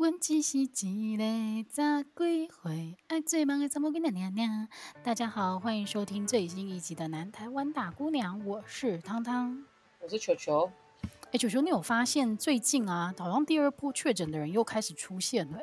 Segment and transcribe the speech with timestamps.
[0.00, 4.66] 阮只是一个十几岁爱做梦的查某囡仔娘娘。
[5.04, 9.62] 大家好，欢迎收听最新一集的《南台湾大姑娘》，我是汤汤，
[10.00, 10.70] 我是球球。
[11.32, 15.58] 哎，球球，你有发现最近啊，好像第二波确诊的人又开始出现了？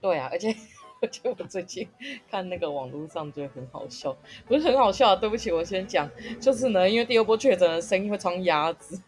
[0.00, 0.56] 对啊，而且
[1.02, 1.86] 而且我最近
[2.30, 4.16] 看那个网络上觉得很好笑，
[4.48, 8.98] 不是很好笑啊，对不起，我先讲，就是呢，因为第二波确诊的声音会装鸭子。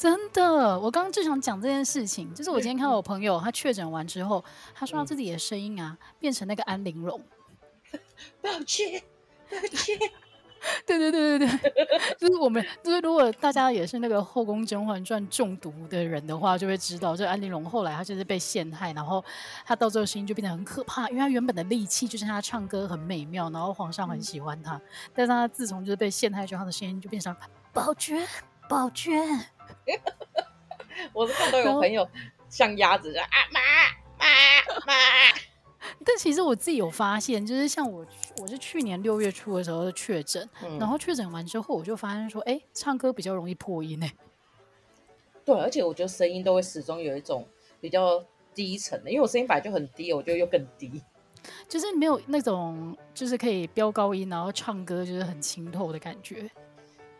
[0.00, 4.42] 真的，我刚刚就想讲这件事情，就是我今天看到我朋友他确诊完之后，
[4.74, 7.22] 他说他自己的声音啊、嗯、变成那个安陵容，
[8.40, 9.02] 抱歉，
[9.50, 9.98] 抱歉，
[10.86, 11.84] 对对对对对，
[12.18, 19.22] 就是我们就是如果大家也是那个《后宫甄嬛传》中毒的人的话，就会知道这安陵容后来她就是被陷害，然后
[19.66, 24.82] 她到最后声音就变得很可怕，因为她原本的力气就是她唱歌很美妙，然后皇上很喜欢她，嗯、
[25.14, 27.36] 但是她自从就是被陷害之后，她的声音就变成
[27.70, 28.26] 宝娟，
[28.70, 29.20] 宝娟。
[31.12, 32.08] 我是看到有朋友
[32.48, 33.60] 像鸭子 啊，妈
[34.16, 34.94] 妈妈。
[36.04, 38.06] 但其实我自己有发现，就是像我，
[38.40, 44.14] 我是去年六月初的时候的确诊，嗯、然后确诊完之后，我就发现说，哎、欸，唱歌比较容易破音哎。
[45.44, 47.44] 对，而且我觉得声音都会始终有一种
[47.80, 51.02] 比较低沉的，因为我声音本来就很低，我觉得又更低，
[51.66, 56.48] 就是没有那种就是可以飙高音，然后唱歌就是很清透的感觉，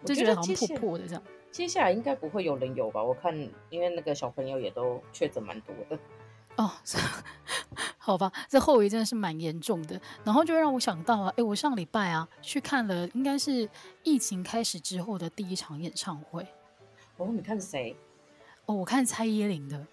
[0.04, 1.22] 就觉得好像破破的这样。
[1.50, 3.02] 接下来应该不会有人有吧？
[3.02, 3.36] 我看，
[3.68, 5.98] 因为那个小朋友也都确诊蛮多的。
[6.56, 6.70] 哦，
[7.98, 10.00] 好吧，这后遗症是蛮严重的。
[10.24, 13.68] 然后就让我想到啊，哎，我上礼拜啊去看了，应该是
[14.02, 16.46] 疫情开始之后的第一场演唱会。
[17.16, 17.96] 哦，你看谁？
[18.66, 19.86] 哦，我看蔡依林的。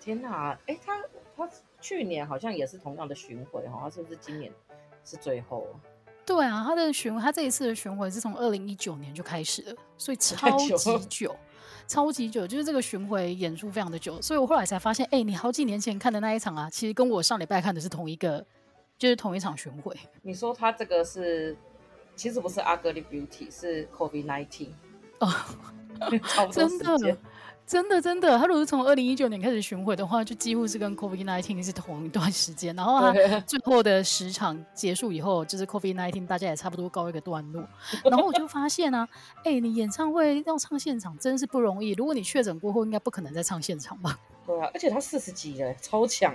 [0.00, 1.00] 天哪，哎，他
[1.36, 1.48] 他
[1.80, 4.52] 去年好像也是同样的巡回哈，他是不是今年
[5.04, 5.66] 是最后？
[6.28, 10.68] 对啊，他的巡他这一次的巡回是从二零一九年就开始了，所以 超级
[11.08, 11.34] 久，
[11.86, 18.44] 超级久，就是这个巡回演出非常的久，所以我后来才发现，哎，你好几年前看的那一场啊，其实跟我上礼拜看的是同一个，
[18.98, 19.96] 就是同一场巡回。
[20.20, 21.56] 你说他这个是，
[22.14, 24.68] 其实不是 Ugly Beauty，是 COVID nineteen
[25.20, 25.32] 哦。
[26.52, 27.16] 真的。
[27.68, 32.74] 真的真的，他如果是从二零一九年开始巡回的话，就几乎是跟 COVID nineteen 是同一段时间。
[32.74, 37.62] 然后他最后的十场结束以后，就是 COVID nineteen 大家也差不多告一个段落。
[38.10, 39.06] 然后我就发现啊，
[39.44, 41.90] 哎、欸，你演唱会要唱现场真是不容易。
[41.90, 44.18] 如果你确诊过后，应该不可能再唱现场吧？
[44.46, 46.34] 对啊，而且他四十几了，超强。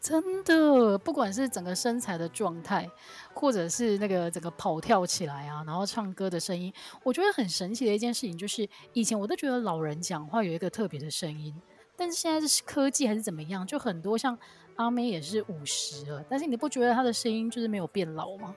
[0.00, 2.88] 真的，不管是整个身材的状态，
[3.34, 6.72] 或者是那个整个跑跳起来啊，然后唱歌的声音，
[7.02, 11.54] 我觉得很神奇的一件事情就是，以前我都觉得老人讲话有一个特别的声音，
[11.96, 14.38] 但是现在是科技还是怎么样，就很多像
[14.76, 18.54] 阿妹也是五十了，但是你不觉得她的声音就是没有变老吗？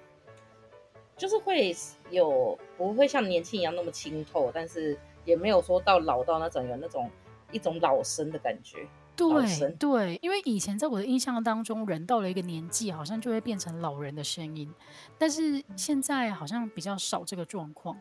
[1.18, 1.76] 就是会
[2.12, 7.10] 有不会像年轻一样那么清透，但是也没有说到老到那种有那种
[7.52, 8.88] 一种老生的感觉。
[9.16, 14.74] 对对，因为以前在我的印象当中，人到了一个年纪，好像就会变成老人的声音，
[15.18, 17.96] 但是现在好像比较少这个状况。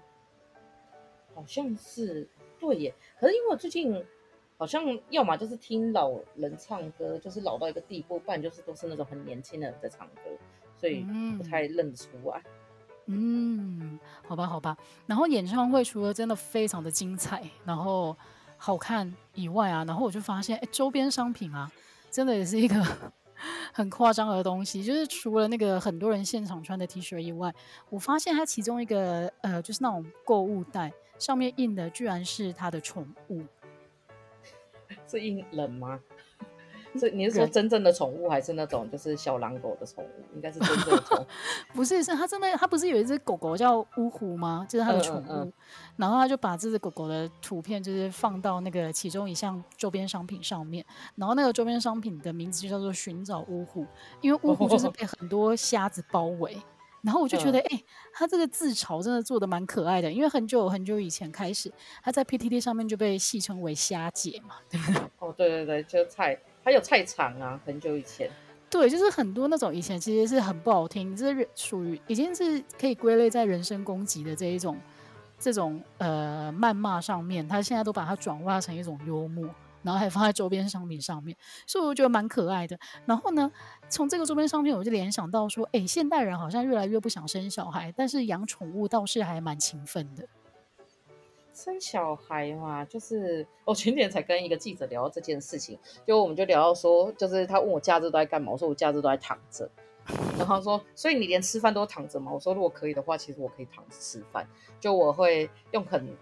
[1.35, 2.27] 好像是
[2.59, 4.03] 对耶，可是因为我最近
[4.57, 10.23] 好像要么就是听老人唱歌，就是老到一个地步，不然就是都是那种很年轻的人在唱歌，
[10.77, 11.05] 所以
[11.37, 12.43] 不太认得出来。
[13.07, 14.77] 嗯，嗯，好吧，好吧。
[15.07, 18.17] 然后演唱会除了真的非常的精彩，然后。
[18.63, 21.73] 好看以外啊，然后我就发现，哎，周边商品啊，
[22.11, 22.77] 真的也是一个
[23.73, 24.85] 很夸张的东西。
[24.85, 27.53] 就是除了那个很多人现场穿的 T 恤以外，
[27.89, 33.43] 我发现它其中一个呃，就是那种购物袋上面印的，居然是他的宠物。
[35.09, 35.99] 是印冷吗？
[36.99, 40.09] 所以你是说真正的宠物，还是那种就是小狼狗的宠物？
[40.35, 41.27] 应该是真正的宠物。
[41.75, 44.67] 不是，是他真的，他不是有一只狗狗叫呜呼吗？
[44.69, 45.21] 就是他的宠物。
[45.21, 45.53] 嗯嗯嗯，
[45.97, 50.85] 然后他就把这只狗狗的图片，就是放到那个其中一项周边商品上面。
[51.15, 53.87] 然后那个周边商品的名字就叫做“寻找呜呼”，
[54.21, 56.55] 因为呜呼就是被很多瞎子包围。
[56.55, 56.63] 哦、
[57.03, 60.11] 然后我就觉得，哎、欸，他这个自嘲真的做的蛮可爱的。
[60.11, 61.73] 因为很久很久以前开始，
[62.03, 65.03] 他在 PTT 上面就被戏称为“虾姐”嘛，对不对？
[65.19, 66.39] 哦，对对对，就菜。
[66.63, 68.31] 还有菜场啊，很久以前，
[68.69, 74.79] 对，就是很多那种以前其实是很不好听，就是属于已经是可以归类在人身攻击的这一种
[75.39, 79.49] 这种呃谩骂上面，他现在都把它转化成一种幽默，
[79.83, 81.37] 然后还放在周边商品上面，
[81.67, 82.79] 所以我觉得蛮可爱的。
[83.07, 83.51] 然后呢，
[83.89, 90.29] 从这个周边商品，我就联想到说，哎，现代人好像越来越不想生小孩，但是养宠物倒是还蛮勤奋的。
[91.63, 99.71] 生小孩嘛，就是我前天才跟一个记者聊到这件事情，就我们就聊到说，就是他问我假日都在干嘛，我说我假日都在躺着，
[100.39, 102.33] 然后他说，所以你连吃饭都躺着吗？
[102.33, 104.49] 我说如果可以的话，其实我可以躺着吃饭，
[104.81, 106.17] 就我会用很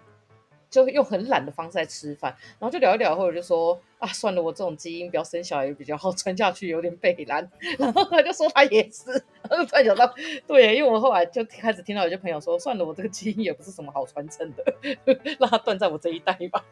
[0.70, 7.50] 就用很懒的方式在吃饭，然后就聊一聊，或者就说啊，算了，我这种基因不要生小孩也比较好，穿下去有点北烂。
[7.78, 9.10] 然后他就说他也是，
[9.48, 10.12] 然后突然想到，
[10.46, 14.64] 对，因为我后来就开始听到有些朋友说，算了，我这个基因也不是什么好传承的，
[15.40, 16.64] 让他断在我这一代吧。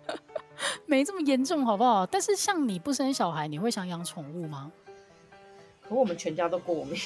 [0.84, 2.04] 没这么严重，好不好？
[2.04, 4.70] 但是像你不生小孩，你会想养宠物吗？
[5.88, 7.00] 可我们全家都过敏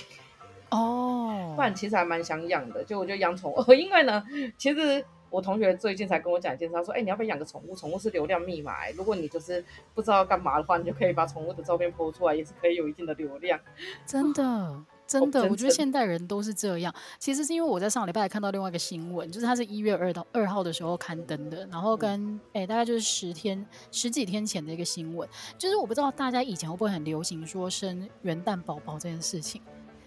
[0.70, 1.56] 哦，oh.
[1.56, 2.82] 不然其实还蛮想养的。
[2.82, 4.24] 就我觉得养宠物，因为呢，
[4.58, 5.04] 其实。
[5.32, 7.74] 我同学最近才跟我讲一件事，他说：“哎、欸，你要不要养个宠物？
[7.74, 8.92] 宠物是流量密码、欸。
[8.92, 9.64] 如果你就是
[9.94, 13.58] 不知道干嘛的话，你就可以把宠物的照片 po 出来，也是可以有一定的流量。”
[14.04, 16.94] 真的，真的，我觉得现代人都是这样。
[17.18, 25.26] 其实是因为我在上礼拜看到另外一个新闻，就是它是一月二到二号的时候刊登的，然后跟哎、欸、大概就是十天十几天前的一个新闻。
[25.56, 29.62] 就是我不知道大家以前会不会很流行说生元旦宝宝这件事情，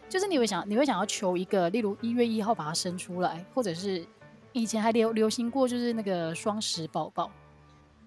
[0.08, 4.06] 就是你会想你会想要求一个，例如一月一号把它生出来，或者是。
[4.62, 7.30] 以前还流流行过，就是那个双十宝宝。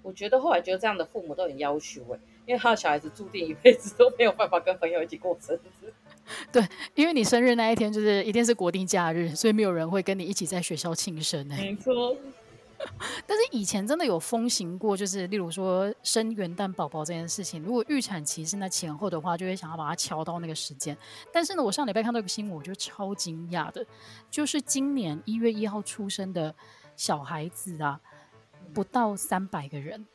[0.03, 5.93] 我觉得后来觉得这样的父母都很要求哎，因为他的小孩子注定一辈子都没有办法跟朋友一起过生日。
[6.51, 11.59] 对，因为你生日那一天就是一定是国定假日，所以没有人会跟你一起在学校庆生哎。
[11.59, 12.17] 没错。
[13.27, 20.97] 但是以前真的有风行过，就是例如说生元旦宝宝这件事情，如果预产期是在前后的话，就会想要把它敲到那个时间。
[21.33, 23.85] 但是呢，我上礼拜看到一个新闻，我就超惊讶的，
[24.31, 26.55] 就是今年一月一号出生的
[26.97, 28.01] 小孩子啊，
[28.73, 30.07] 不到三百个人。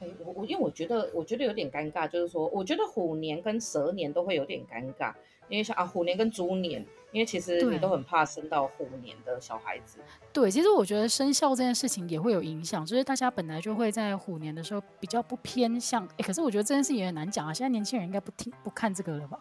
[0.00, 5.12] 哎，我我因为我觉得我觉得有点尴尬，就是说，我觉得虎年跟蛇年都会有点尴尬，
[5.48, 6.84] 因为像啊虎年跟猪年。
[7.12, 10.00] 因为其实你都很怕生到虎年的小孩子。
[10.32, 16.04] 对，其实我觉得生肖这件事情也会有影响，就是大家本来就会在虎年的时候比较不偏向。
[16.16, 17.54] 哎，可是我觉得这件事也很难讲啊。
[17.54, 19.38] 现在年轻人应该不听不看这个了吧？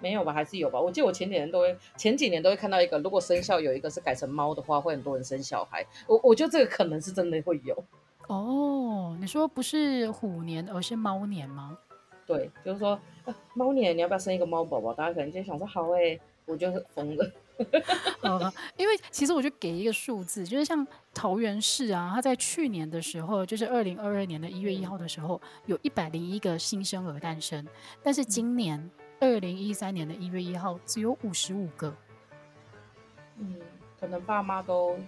[0.00, 0.32] 没有吧？
[0.32, 0.80] 还是有吧？
[0.80, 5.84] 我记得我前几年都会前几年都会看到一个，如果生肖有一个是改成猫的话，会很多人生小孩。
[6.06, 7.76] 我我觉得这个可能是真的会有。
[8.32, 11.76] 哦，你说不是虎年，而是猫年吗？
[12.26, 12.98] 对，就是说
[13.54, 14.94] 猫年你要不要生一个猫宝宝？
[14.94, 16.18] 大家可能就想说好哎。
[16.44, 17.32] 我就是疯了，
[18.22, 20.84] 呃，因为其实我就给一个数字，就是像
[21.14, 27.64] 桃园市啊，它在去年的时候，就是二零二二年的一月一号的时候，有一百零一个新生儿诞生，
[28.02, 28.90] 但是今年
[29.20, 31.94] 二零一三年的一月一号只有五十五个。
[33.36, 33.54] 嗯，
[34.00, 34.98] 可能爸妈都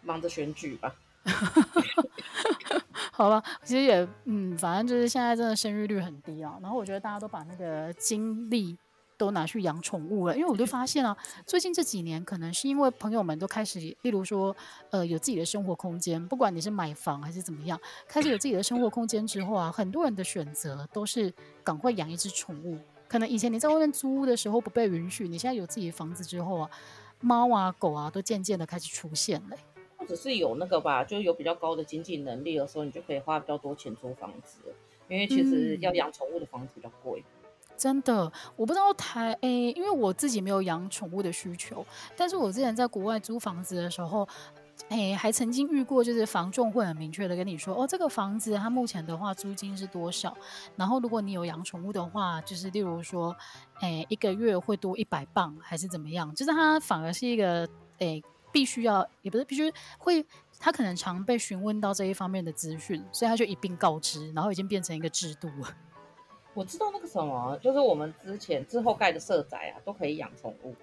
[0.00, 0.94] 忙着选举吧。
[3.12, 8.76] 好吧，其实也嗯，反正就是现在真的生育率很低啊，然后我觉得大家都把那个精力。
[9.20, 14.56] 都拿去养宠物了，因为我就发现啊，最近这几年可能是因为朋友们都开始，例如说，
[14.88, 17.78] 呃，有自己的生活空间，不管你是买房还是怎么样，
[18.08, 21.30] 开始有自己的生活空间之后啊，很多人的选择都是
[21.62, 22.78] 赶快养一只宠物。
[23.06, 26.70] 可能以前你在外面租屋的时候不被允许，你现在有自己的房子之后啊，
[27.20, 29.56] 猫啊狗啊都渐渐的开始出现了。
[30.10, 34.58] 者是有那个吧，就有比较高的经济能力的时候，你就可以花比较多钱租房子，
[35.08, 37.22] 因为其实要养宠物的房子比较贵。
[37.76, 41.86] 真的，我不知道台诶、欸，因为我自己没有养宠物的需求，
[42.16, 44.28] 但是我之前在国外租房子的时候，
[44.88, 50.36] 诶、欸，还曾经遇过，就是房仲会很明确的跟你说，哦，这个房子它目前的话租金是多少，
[50.76, 53.34] 然后如果你有养宠物的话，就是例如说，
[53.80, 57.60] 诶、欸，一个月会多一百磅还是怎么样，就是它反而是一个，
[57.98, 60.24] 诶、欸，必须要，也不是必须会，
[60.58, 65.76] 他可能常被询问到这一方面的资讯，所以他就一并告知，然后已经变成一个制度了。
[66.54, 70.74] 我知道那个什么，就是我们之前之后盖的社宅啊，都可以养宠物，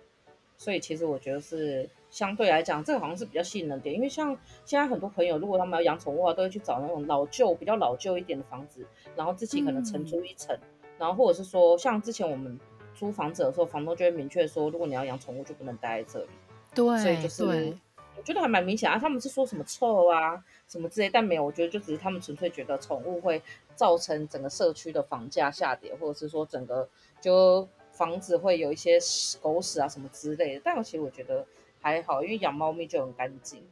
[0.58, 4.30] 所以其实我觉得是相对来讲，这个好像是比较吸引人点，因为像
[4.64, 12.58] 现在很多朋友，如果他们要养宠物的话，都会去找那种老旧、比较老旧一点的房子，然后自己可能承租一层，嗯、然后或者是说，像之前我们
[12.96, 16.30] 租房子的时候，房东就会明确说，如果你要养宠物，就不能待在这里。
[16.78, 17.78] 对，所以就是。
[18.16, 23.42] 我觉得还蛮明显啊，他们是说什么臭啊什么之类，但没有，我觉得就只是他们纯粹觉得宠物会
[23.76, 26.90] 造成整个社区的房价下跌，或者是说整个
[27.22, 28.98] 就房子会有一些
[29.40, 30.62] 狗屎啊什么之类的。
[30.66, 31.46] 但我其实我觉得
[31.80, 33.64] 还好，因为养猫咪就很干净。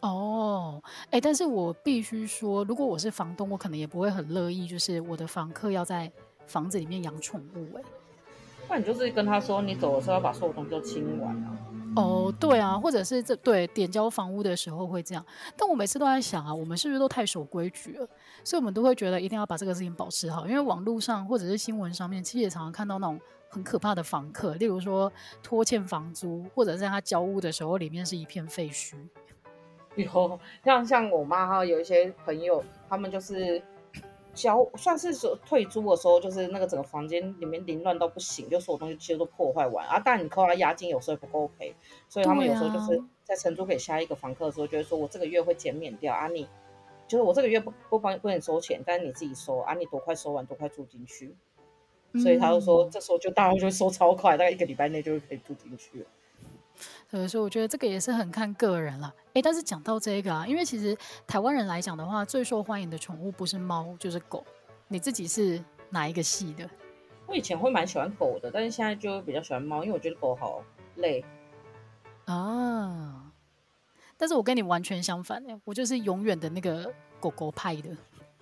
[0.00, 6.10] 哦，哎，但是我必须说，如果我是房东，我可能也不会很乐意，就是我的房客要在
[6.46, 7.76] 房子里面养宠物。
[7.76, 7.82] 哎，
[8.70, 11.58] 那你就是跟他说，你走的时候要把所有东西都清完啊。
[11.98, 15.24] 哦，对啊，或者是这对点交房屋的时候会这样，
[15.56, 18.08] 但我每次都在想啊，我们是不是都太守规矩了？
[18.44, 25.12] 所以我们都会觉得一定要把这个事情保持好，因为网络上或者是新闻上面，其实也常常看到那种很可怕的房客，例如说
[25.42, 28.94] 拖欠房租，或者在他交屋的时候里面是一片废墟。
[29.96, 33.62] 有像像我妈哈，有一些朋友，他们就是。
[34.40, 40.00] 交算是说退租的时候，就是那个整个房间里面凌乱到不行，就所有东西其实都破坏完啊。
[40.04, 41.74] 但你扣他押金，有时候也不够赔，
[42.08, 46.48] 所以他们有时候就是在承租给下一个房客的时候，觉得说我这个月会减免掉啊你，你
[47.08, 51.34] 就是我这个月不不帮不给你收钱，但是你自己收啊，你多快收完多快住进去。
[52.22, 56.06] 所以他就说，这时候就大家就会收超快，大概一个礼拜内就会可以住进去了。
[57.10, 59.14] 所以，我觉得这个也是很看个人了。
[59.32, 60.96] 哎，但是讲到这个啊，因为其实
[61.26, 64.44] 台湾人来讲的话，最受欢迎的宠物不是猫就是狗。
[64.88, 66.68] 你自己是哪一个系的？
[67.26, 70.62] 我以前会蛮喜欢狗的，但是现在就比较喜欢猫，因为我觉得狗好
[70.96, 71.24] 累
[72.26, 73.24] 啊。
[74.16, 77.90] 但是我跟你完全相反哎，我就是永远的那个狗狗派的。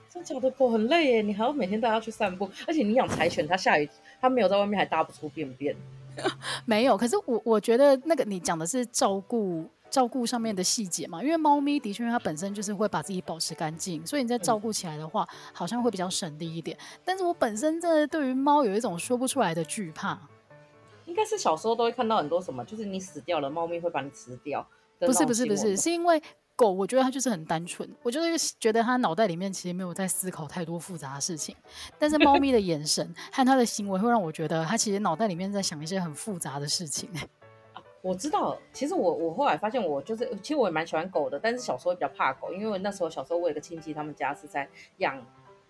[0.08, 3.88] 真假的狗很累耶，你还要每天带它去散步，而且你养柴犬，它下雨
[4.20, 5.76] 它没有在外面还大不出便便。
[6.66, 16.76] 没有，可是我我觉得那个你讲的是照顾照顾上面的细节嘛，因为猫咪的确它本身就是会把自己保持干净，所以你在照顾起来的话，嗯、好像会比较省力一点。
[17.04, 20.18] 但是我本身真的对于猫有一种说不出来的惧怕，
[21.04, 24.66] 应该是小时候都会看到很多什么，就是你死掉了，猫咪会把你吃掉。
[24.98, 26.22] 不是不是不是，是因为。
[26.56, 31.54] 狗，我觉得它就是很单纯，我就是觉得它脑袋里面其实没有在思考太多复杂的事情。
[31.98, 37.08] 但是猫咪的眼神 和它的行为会让我觉得它其实脑袋里面在想一些很复杂的事情。
[38.02, 45.20] 我知道，其实我我后来发现，我就是其实我也蛮喜欢狗的，但是小时候比较怕狗，因为那时候小时候我有个亲戚，他们家是在养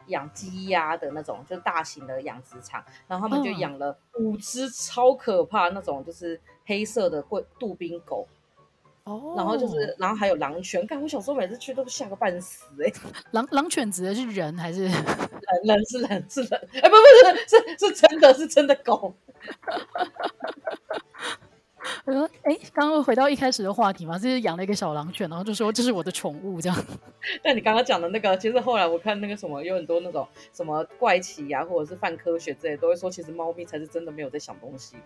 [0.09, 8.29] 养鸡鸭的那种，就是大型的养殖场，然后他们就养了五只超可怕那种，就是黑色的贵杜宾狗。
[9.07, 10.85] 哦，然后就是，然后还有狼犬。
[10.87, 12.95] 看我小时候每次去都吓个半死哎、欸。
[13.31, 14.93] 狼狼犬指的是人还是 人？
[15.65, 19.15] 人是人是人，哎、欸、不不是是是真的是真的狗。
[22.05, 26.77] 我说，哎，刚刚回到一开始的话题嘛，就是养了一个小狼犬，然后就说这是我的宠物这样。
[27.45, 35.03] 但你刚刚讲的那个，其实后来我看那个什么，有很多那种什么怪奇呀、啊，或者是泛科学之类，都会说其实猫咪才是真的没有在想东西的。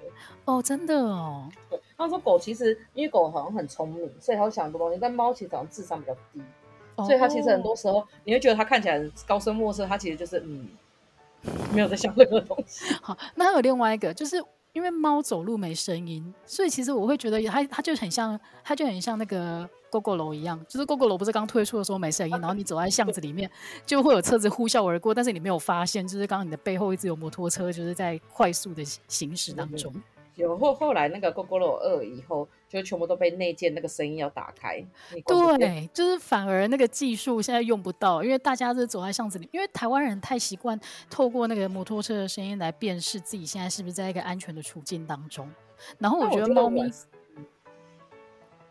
[0.47, 1.51] 哦，真的哦。
[1.69, 6.41] 对，他说狗其实因为狗好像很聪明，所以它会想很多东西，但猫其实好像智商比较低，
[6.97, 10.69] 哦、所以它其实很多时候你会觉得它看起来高深莫测，它其实就是嗯，
[11.73, 12.93] 没有在想任何东西。
[13.03, 14.43] 好，那还有另外一个就是。
[14.73, 23.51] 因为猫走路没声音，所以其实我会觉得它它就很像，它就很像那个 Gogoro 一样，就是 Gogoro 不是刚推出的时候没声音，然后你走在巷子里面，
[23.85, 29.93] 就会有车子呼啸而过，但是你没有发现，就是刚刚你的背后一直有摩托车，就是在快速的行驶当中。
[30.41, 34.85] 有后后来那个 Gogoro 二以后，就全部都被内建那个声音要打开。
[35.27, 40.79] 对，就是反而那个技术现在用不到，因为大家是走在巷子里，因为台湾人太习惯
[41.11, 45.49] 透过那个摩托车的声音来辨识自己现在是不是在一个安全的处境当中。
[45.99, 46.91] 然后我觉得猫咪，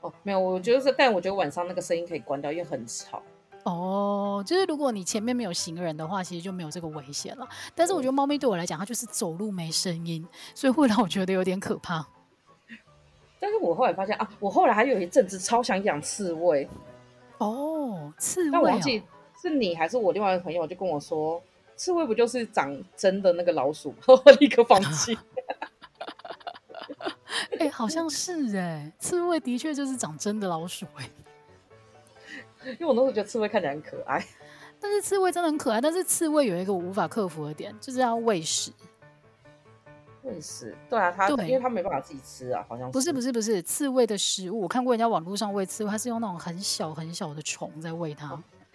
[0.01, 3.21] 哦，没有，我觉得是，但我觉得晚上那个声音可以关掉，因为很吵。
[3.63, 7.47] 哦，就是如果你前面没有行人的话，其实就没有这个危险了。
[7.75, 10.25] 但是我觉得猫咪对我来讲，它就是走路没声音，
[10.55, 12.07] 所以会让我觉得有点可怕。
[13.39, 16.67] 但是我后来发现啊，我后来还有一阵子超想养刺猬。
[17.37, 19.03] 哦，刺猬、哦，但我忘记
[19.41, 21.41] 是你还是我另外一个朋友就跟我说，
[21.75, 23.93] 刺猬不就是长针的那个老鼠？
[24.07, 25.17] 我立刻放弃。
[27.59, 31.09] 哎、欸，好像是哎，刺猬的确就是长针的老鼠哎。
[32.65, 34.25] 因为我那时候觉得刺猬看起来很可爱，
[34.79, 35.79] 但是刺猬真的很可爱。
[35.79, 38.71] 但是刺猬有一个我无法克服的点，就是要喂食。
[40.23, 40.75] 喂食？
[40.89, 42.91] 对啊，它对，因为它没办法自己吃啊，好像是。
[42.91, 48.27] 不是不是不是，刺猬的食物，我看过人家网络上喂刺猬，它是用那种很小很小的虫在喂它，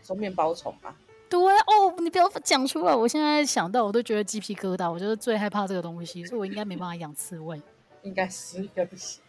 [0.03, 0.97] 说、哦、面包虫吧。
[1.29, 4.91] 对哦，你不要讲出来，我现在想到我都觉得鸡皮疙瘩。
[4.91, 7.61] 我觉得最害怕这个东西，所以我应该没办法养刺猬。
[8.03, 9.23] 应该是，应该不行。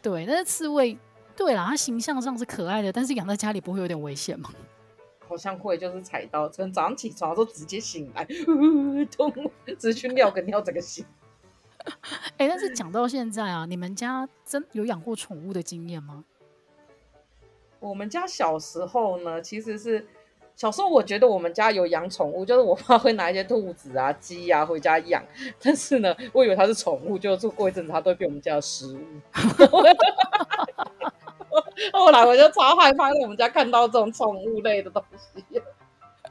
[0.00, 0.98] 对，但是刺猬。
[1.36, 4.50] 对啦，它形象上是可爱的，但是养在家里不会有点危险吗？
[5.26, 8.24] 好像会，就是踩到，从早上起床的时候直接醒来，
[9.10, 9.32] 痛，
[9.78, 11.04] 直接去尿个尿，整个醒。
[12.36, 16.24] 哎、欸，但是讲到现在啊，你们家真有养过宠物的经验吗？
[17.80, 20.06] 我们家小时候呢，其实是
[20.54, 25.24] 小时候我觉得我们家有养宠物，就是我爸会拿一些兔子啊、鸡啊回家养，
[25.60, 29.00] 但是呢，我以为它是宠物，就做过一阵子，它都会变我们家的食物。
[31.92, 35.62] 后来我就超害怕，在我们家看到这种宠物类的东西，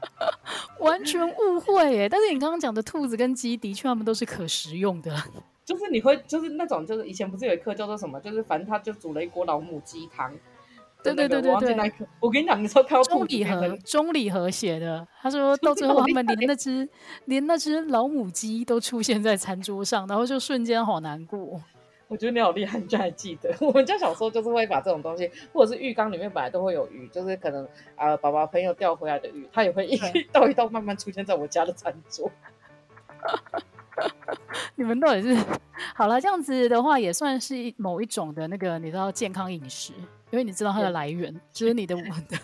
[0.80, 2.08] 完全误会耶。
[2.08, 5.14] 但是你刚刚讲的兔子跟鸡，的确他们都是可食用的。
[5.64, 8.20] 就是你会，就是那种，就是以前不是有一课叫做什么？
[8.20, 10.30] 就是反正他就煮了一锅老母鸡汤。
[11.02, 11.92] 对对对对对。
[12.20, 16.88] 我跟你讲，你说看到钟礼和钟礼和写的，他说 到最后他们连那只
[17.26, 21.60] 连那只老母鸡都出现在餐桌上，然后就瞬间好难过。
[22.06, 23.54] 我觉得你好厉害，你居然还记得。
[23.60, 27.64] 我们家小时候就是会把这种东西，或者是浴缸里面本来都会有鱼，就是可能
[27.96, 29.96] 啊、呃，爸爸朋友钓回来的鱼，它也会一
[30.30, 32.30] 道一道慢慢出现在我家的餐桌。
[34.76, 35.34] 你们到底是
[35.94, 36.20] 好了？
[36.20, 39.92] 这样子的话也算是某一种的那个，你知道健康饮食，
[40.30, 42.36] 因为你知道它的来源，就是你的我的。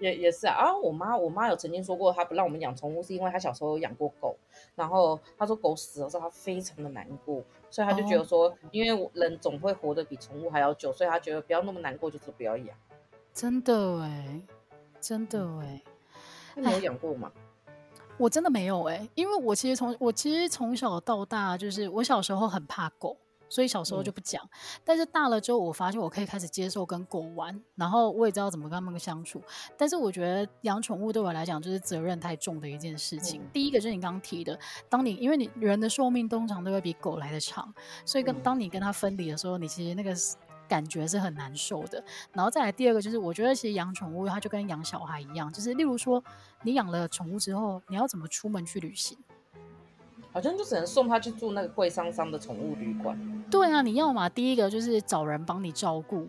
[0.00, 4.36] 也也是啊，啊，我妈我妈有曾经说过，她不让我们养宠物，是因为她小时候有养过狗，
[4.74, 7.40] 然后她说狗死了之后，她非常的难过，
[7.72, 12.76] 所以他就觉得说，哦、因为人总会活得比宠物还要久，所以他觉得不要那么难过，就是不要养。
[13.32, 14.42] 真的哎，
[15.00, 15.82] 真的哎，
[16.54, 17.32] 你有养过吗？
[18.18, 23.16] 我真的没有哎，因为我其实从我其实从小到大，就是我小时候很怕狗。
[23.52, 24.48] 所以小时候就不讲，嗯、
[24.82, 29.42] 但是大了之后，我发现我可以开始接受跟狗玩，然后我也知道怎么跟他们相处。
[29.76, 33.42] 但是我觉得养宠物对我来讲就是责任太重的一件事情。
[33.42, 37.70] 嗯、第一个就是你刚刚提的，当你因为你人的寿命通常都会比狗来的长，
[38.06, 40.14] 所以跟当你跟它分离的时候，你其实那个
[40.66, 42.02] 感觉是很难受的。
[42.32, 46.24] 然后再来第二个就是，我觉得其实养宠物它就跟养小孩一样，就是例如说
[46.62, 49.18] 你养了宠物之后，你要怎么出门去旅行？
[50.32, 53.18] 好像就只能送他去住那个贵桑桑的宠物旅馆。
[53.50, 56.28] 对啊，你要嘛，第一个就是找人帮你照顾，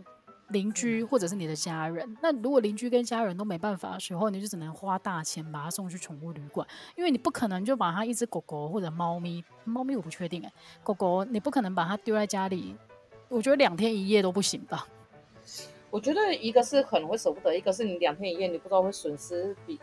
[0.49, 2.17] 邻居或者是你的家人。
[2.21, 6.67] 那如果邻居跟家人都没办法的时候，你就只能花大钱把它送去宠物旅馆，
[6.97, 10.51] 因为你不可能就把它一只狗狗或者猫咪，猫咪我不确定哎，
[10.83, 12.75] 狗狗你不可能把它丢在家里，
[13.29, 14.85] 我觉得两天一夜都不行吧。
[15.89, 19.79] 我觉得一个是可能会舍不得，一个是你两天一夜你不知道会损失比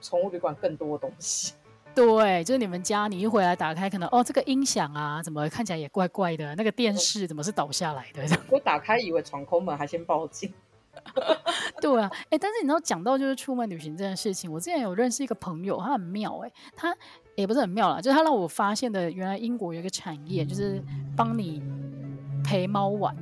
[0.00, 1.54] 宠物旅馆更多的东西。
[1.94, 6.54] 对，就是你们家，你一回来打开，可能哦，这个音响啊，怎么看起来也怪怪的？
[6.54, 8.24] 那个电视怎么是倒下来的？
[8.48, 10.52] 我打开以为闯空门，还先报警。
[11.80, 16.94] 对啊，哎，但是你知道讲到就是出门旅行这件事情，我之前有认识一个朋友，他很妙哎，他
[17.34, 20.82] 也不是很妙啦，就是他让我发现的，原来英国有一个产业，就是
[21.16, 21.62] 帮你
[22.44, 23.14] 陪猫玩。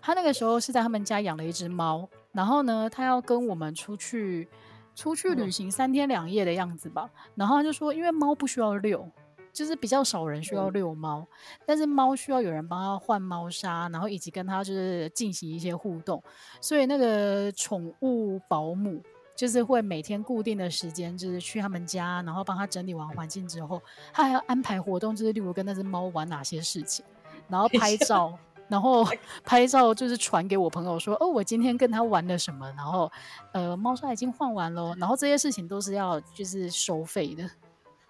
[0.00, 4.48] 他那个时候是在他们家养了一只猫，然后呢，他要跟我们出去。
[4.96, 9.06] 出去旅行三天两夜的样子吧，嗯、然后他就说，因为猫不需要遛，
[9.52, 11.26] 就是比较少人需要遛猫，嗯、
[11.66, 16.20] 但是猫需要有人帮他换猫砂，然后以及跟它就是进行一些互动，
[16.62, 19.02] 所以那个宠物保姆
[19.36, 23.82] 就是会每天固定的时间，就是去他们家，然后帮他整理完环境之后，
[24.14, 27.04] 他还要安排活动，就是例如跟那只猫玩哪些事情，
[27.48, 28.36] 然后 拍照。
[28.68, 29.04] 然后
[29.44, 33.10] 拍照就是传给我朋友说，哦，我今天跟他玩了什么，然后，
[33.52, 37.42] 呃，猫砂已经换完了，然后这些事情都是要就是收费的。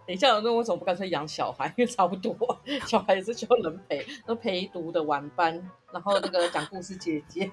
[0.07, 1.67] 等一下，那为什么不干脆养小孩？
[1.77, 2.37] 因为差不多，
[2.87, 5.53] 小孩也是需要人陪，那陪读的晚班，
[5.93, 7.51] 然后那个讲故事姐姐。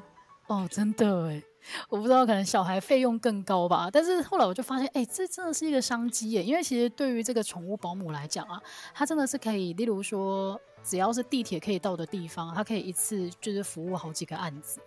[0.48, 1.42] 哦，真的哎，
[1.90, 3.90] 我不知道，可能小孩费用更高吧。
[3.92, 8.62] 但是后来我就发现，哎，这真的是一个商机耶，因为其实对于这个宠物保姆来讲啊，
[8.94, 10.60] 它真的是可以，例如说。
[10.84, 14.82] 只要是地铁可以到的地方，他可以一次就是服务好几个案子。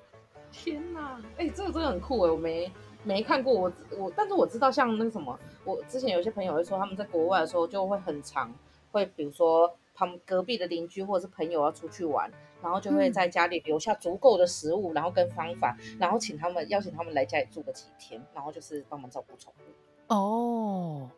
[0.52, 2.30] 天哪，哎、欸，这个真的很酷哎！
[2.30, 8.52] 我没没看过，我我，但是我知道像那个什么，我之前有些朋友会说他们在国外的时候就会很常
[8.92, 12.30] 会，比如说旁隔壁的邻居或者是朋友要出去玩，
[12.62, 20.14] 然后就会在家里留下足够的食物，嗯、然后跟方法，然后请他们邀请他们来家里住个几天，然后就是帮忙照顾宠物。
[20.14, 21.10] 哦。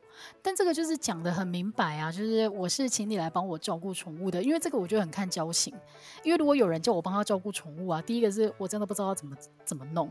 [0.43, 5.75] 但这个就是讲得很明白啊，就是我是请你来帮我照顾宠物的，因为这个我觉得很看交情。
[6.23, 10.11] 因为如果有人叫我帮他照顾宠物啊，第一个是我真的不知道怎么怎么弄，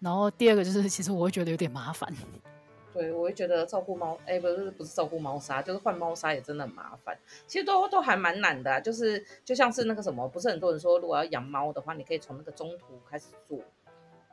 [0.00, 2.12] 然后第二个就是其实我会觉得有点麻烦。
[2.94, 7.18] 对，我会觉得照顾猫，哎，不是不是照顾猫砂，就是换猫砂也真的很麻烦。
[7.44, 13.58] 其实都都还蛮难的，就是就像是那个什么，不是很多人说如果要养猫的话，你可以从那个中途开始做。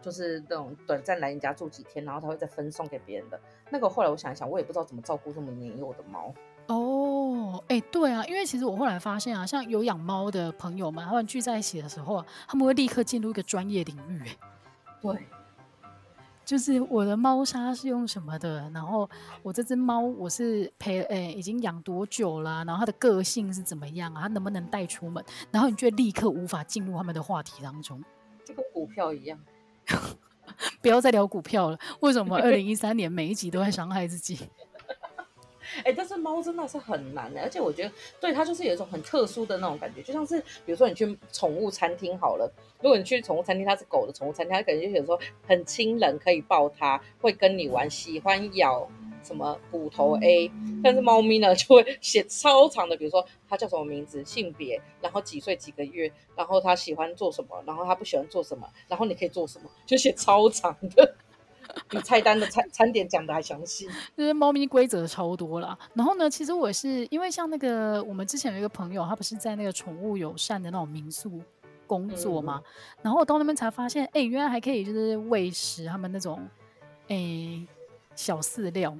[0.01, 3.87] 就是那种短暂来人家住几天，然后他会再分送给别人的那个。
[3.87, 6.33] 后来我想一想，我也不知道怎么照顾这么年幼的猫。
[6.67, 14.21] 哦，哎，对啊，因为其实我后来发现啊，像有养猫的朋友们，他们聚在一起的时候啊，他们会立刻进入一个专业领域。
[14.25, 14.37] 哎，
[15.01, 15.27] 对，
[16.45, 19.09] 就是我的猫砂是用什么的，然后
[19.43, 24.21] 我这只猫我是陪，哎，已经养多久了，然后它的个性是怎么样啊？
[24.21, 25.23] 它能不能带出门？
[25.51, 28.01] 然后你就会立刻无法进入他们的话题当中，
[28.45, 29.37] 就跟股票一样。
[30.82, 31.80] 不要再聊股票了。
[32.01, 34.38] 为什么二零一三年每一集都在伤害自己？
[35.77, 42.51] 哎、欸，但是猫真的是很难的，而且我觉得对它就是有一种很特殊的那种感觉，就像是比如说你去宠物餐厅好了，
[42.82, 48.86] 如果你去宠物餐厅，它是狗的宠物餐厅，它感觉就有时候很亲人，可以抱它，会跟你玩，喜欢咬。
[49.23, 50.51] 什么骨头 A，
[50.84, 61.15] 但是猫咪呢 就会写超长的，比如说它叫什么名字、性别，然后几岁几个月，然后它喜欢做什么，然后它不喜欢做什么，然后你可以做什么，就写超长的，
[61.88, 63.88] 比菜单的餐餐点讲的还详细。
[64.17, 65.77] 就是猫咪规则超多啦。
[65.93, 71.41] 然后呢，其实我是因为像那个我们之前有一个朋友，他不是在那个宠物友善的那种民宿
[71.88, 72.71] 工作嘛，嗯、
[73.03, 76.45] 然后我到那边才发现，哎，原来还可以就是喂食他们那种
[77.07, 77.65] 哎
[78.15, 78.97] 小饲料。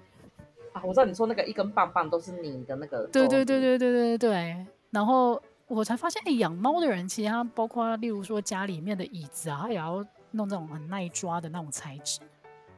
[0.74, 12.20] 啊，我知道你说那个一根棒棒都是你的那个，对对对对对对对，然后我才发现，哎，养猫的人其实他包括例如说家里面的椅子啊，也要弄这种很耐抓的那种材质。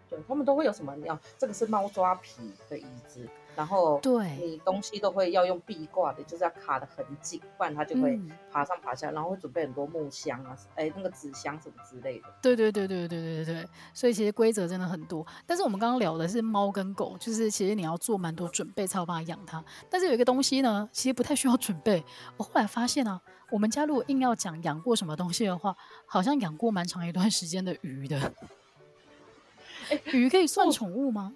[0.10, 0.96] 对，他们都会有什么？
[0.96, 3.28] 你要这个是猫抓皮的椅子。
[3.56, 8.20] 然后，对，你东西都会要用壁挂的，就是要卡的很紧，不然它就会
[8.52, 9.12] 爬上爬下。
[9.12, 12.28] 嗯、然后会准备很多木箱啊，哎，那个纸箱什么之类的。
[12.42, 13.70] 对对对对对对对对。
[13.94, 15.26] 所以其实规则真的很多。
[15.46, 19.64] 但是我们刚刚聊的是猫跟狗，就是其实你要做蛮多准备才有办法养它。
[19.90, 22.04] 但是有一个东西呢，其实不太需要准备。
[22.38, 28.20] 我后来发现啊，我们家如果硬要讲养过什么东西的话，好像养过蛮长一段时间的鱼的。
[29.90, 31.34] 哎，鱼可以算宠物吗？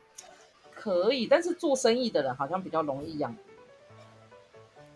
[0.87, 3.35] 可以，但是做生意的人好像比较容易养。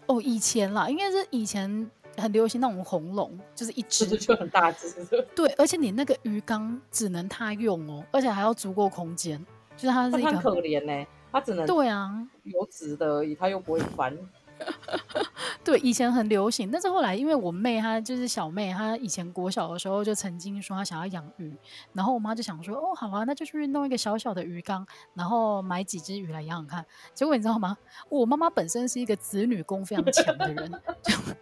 [0.05, 5.03] 哦，以前啦，应该是以前很流行那种红龙，就是一只就很大只。
[5.35, 14.17] 对，而且你那个鱼缸只能他用哦，而且还要足够空间，就是它是一个很可怜呢，它只能对啊，有纸的而已，它又不会翻。
[15.63, 21.55] 对，以前很流行，但是后来因为我妹她就是小妹，她以前国小的时候就曾经说她想要养鱼，
[21.93, 26.85] 然后我妈就想说哦好啊，那就去弄一个小小的鱼缸，然后买几只鱼来养养看。
[27.13, 27.77] 结果你知道吗？
[28.09, 30.71] 我妈妈本身是一个子女功非常强的人。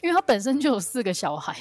[0.00, 1.54] 就因为他本身就有四个小孩，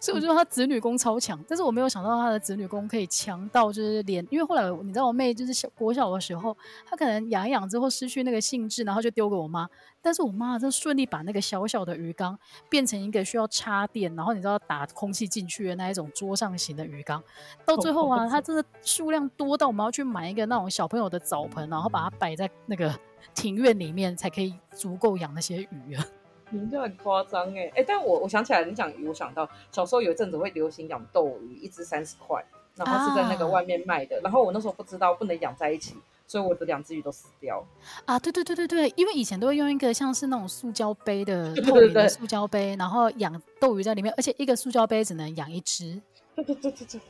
[0.00, 1.38] 所以我觉得他子女宫超强。
[1.48, 6.56] 但是我没有想到他的子女宫可以强到就是连，因为后来你知道我妹就是小国小的时候，
[6.86, 9.68] 她可能养一养之后失去那个兴致，然后就丢给我妈。
[10.02, 12.38] 但是我妈就顺利把那个小小的鱼缸
[12.70, 17.22] 变成一个需要插电，然后你知道打空气进去的那一种桌上型的鱼缸。
[17.66, 22.98] 到最后啊，它真的数量多到我们要去买一个那种小朋友的澡盆，然后把它摆在那个
[23.34, 26.04] 庭院里面，才可以足够养那些鱼啊。
[26.50, 32.44] 你就很夸张哎哎，但我我想起来，你讲鱼，我想到小时候有一阵子会流行养斗鱼，一只三十块，
[32.76, 34.16] 然后是在那个外面卖的。
[34.16, 35.94] 啊、然后我那时候不知道不能养在一起，
[36.26, 37.64] 所以我的两只鱼都死掉。
[38.04, 46.00] 啊，对对对对对，因为以前都会用一个像是那种塑胶杯的透明的塑胶杯，然后养斗鱼在里面，而且一个塑胶杯只能养一只。
[46.34, 47.00] 对对对对对，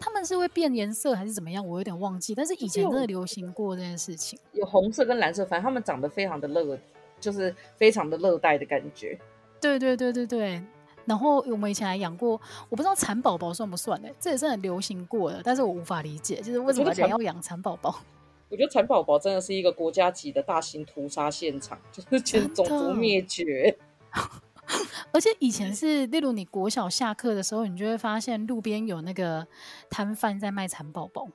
[0.00, 1.66] 他们是会变颜色还是怎么样？
[1.66, 4.38] 我有点忘记，但是以前真的流行过这件事情。
[4.52, 6.78] 有红色跟蓝色，反正他们长得非常的乐。
[7.22, 9.18] 就是非常的热带的感觉，
[9.60, 10.62] 对对对对对。
[11.04, 14.08] 然后我们以前还养过，我不知道蚕宝宝算不算呢？
[14.20, 18.00] 这也是很流行过的，但是我无法理解，就是为什么人要养蚕宝宝？
[18.50, 23.76] 我觉得蚕宝宝真的是一个国家级的大型屠杀现场，就是种族灭绝。
[25.12, 29.44] 而且以前是，例如你国小下课的时候，你就会发现路边有那个
[29.90, 31.26] 摊贩在卖蚕宝宝，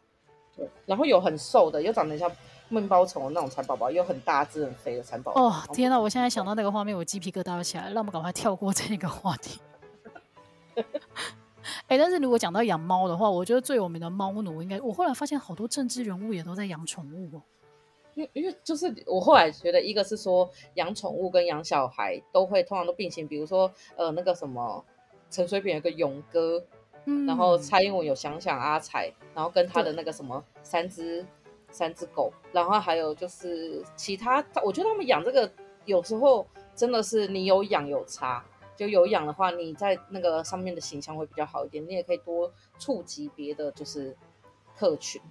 [0.56, 2.32] 对，然后有很瘦的，又长得像。
[2.70, 5.42] 面包虫那种蚕宝宝，又很大只、很肥的蚕宝宝。
[5.42, 6.00] 哦，天哪！
[6.00, 7.86] 我现在想到那个画面，我鸡皮疙瘩都起来。
[7.92, 9.60] 让我们赶快跳过这个话题。
[11.88, 17.42] 哎、欸，但是如果讲到养猫的话，我觉得最有名的猫奴，应该我后来发现好多政治人物也都在养宠物哦。
[18.14, 24.84] 因为因为就是我后来觉得，一个是说养宠物跟养小孩都会通常都并行，比如说呃那个什么
[25.30, 26.64] 陈水扁有个勇哥，
[27.06, 31.26] 嗯，然后蔡英文有想想阿彩，然后跟他的那个什么三只。
[31.78, 35.52] 三只狗，然后还有就是其他，我觉得他们养这个
[35.86, 38.44] 有时候真的是你有养有差，
[38.76, 44.18] 就有养的话，你在那个上面的形象会比较好一点，你也可以多触及别的就是
[44.76, 45.22] 客群。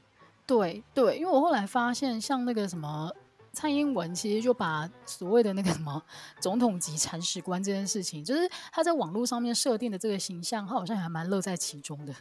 [0.46, 3.10] 对对，因为我后来发现，像那个什么
[3.52, 6.00] 蔡英文，其实就把所谓的那个什么
[6.38, 12.14] 总统级铲屎官这件事情，就是他在网络上面设定的这个形象，他好像还蛮乐在其中的。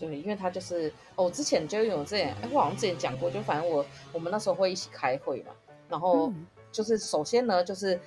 [0.00, 3.84] 对，因为他就是哦，之前就有这样，哎，我好像之前讲过，就反正我
[4.14, 5.52] 我们那时候会一起开会嘛，
[5.90, 6.32] 然后
[6.72, 8.00] 就是首先呢，就是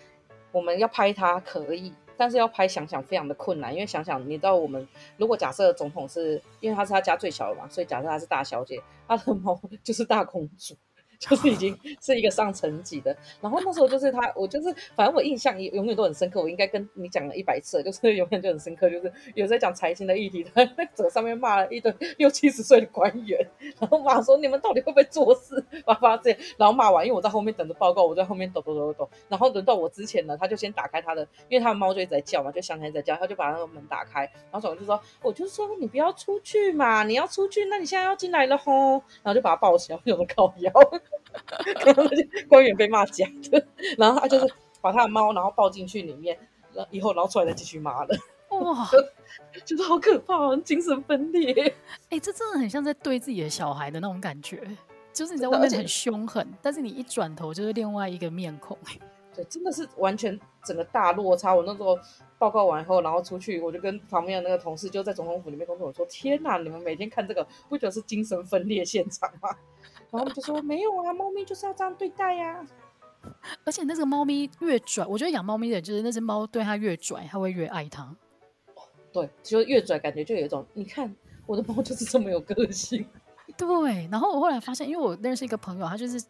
[0.52, 10.76] 我们要拍他可以，但是要拍想想非常的困难，因为想想你知道，我们如果假设总统是因为他是他家最小的嘛，所以假设他是大小姐，他的猫 就是大公主。
[11.30, 23.40] 就是已经是一个上层级的，然后那时候就是他，我就是反正我印象也永远都很深刻，我应该跟你讲了一百次，就是永远就很深刻，就是有在讲财经的议题，他 在这上面骂了一堆六七十岁的官员，
[23.80, 40.72] 然后骂说你们到底会不会做事，叭叭这，然后骂完，因为我在后面等着报告，我在后面抖抖抖抖抖，然后轮到我之前呢，他就先打开他的，因为他的猫就一直在叫嘛，就想起来在叫，他就把那个门打开，然后总就说，我就说你不要出去嘛，你要出去，那你现在要进来了吼，然后就把他抱起来，有种靠腰。
[41.86, 42.04] 然后
[42.48, 43.66] 官员被骂假的，
[43.98, 46.38] 然后他就是把他的猫，然后抱进去里面，
[46.74, 48.18] 然后以后然后出来再继续骂的，
[48.50, 48.88] 哇，
[49.66, 51.52] 就是好可怕，精神分裂。
[52.10, 54.62] 哎、欸，这真的很像在对自己的小孩的那种感觉，
[55.12, 58.78] 就是你在外面很凶狠，但是你一转头就是另外一个面孔。
[59.36, 61.56] 对，真的是完全整个大落差。
[61.56, 61.98] 我那时候
[62.38, 69.50] 报告完以后，然后出去，我就跟旁边的那个同事就在总统府里面工作，我说：“天哪，你们每天看这个，不觉得是精神分裂现场吗？”
[70.14, 72.68] 然后就说没有啊，猫咪就是要这样对待呀、啊。
[73.66, 78.16] 而且那个猫咪越拽，我觉得养猫咪的就是那只猫对它越拽，它会越爱它。
[79.12, 81.14] 对，就越拽，感觉就有一种，你看
[81.48, 83.04] 我的猫就是这么有个性。
[83.58, 86.24] 对，然后我后来发现，因为我认识一个朋友，他就是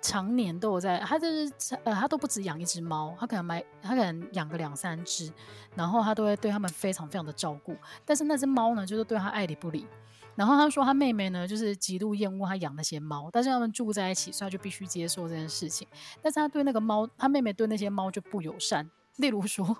[0.00, 1.52] 常年都有在，他就是
[1.84, 5.32] 呃，他都不止养一只猫，他可能买，他可能养个两三只，
[5.74, 7.74] 然后他都会对他们非常非常的照顾。
[8.04, 9.86] 但是那只猫呢，就是对他爱理不理。
[10.34, 15.86] 然后他说他妹妹呢，就是极度厌恶他养那些猫，但是他们住在一起，所以他就必须接受这件事情。
[16.20, 19.76] 但是他对那个猫，他妹妹对那些猫就不友善，例如说。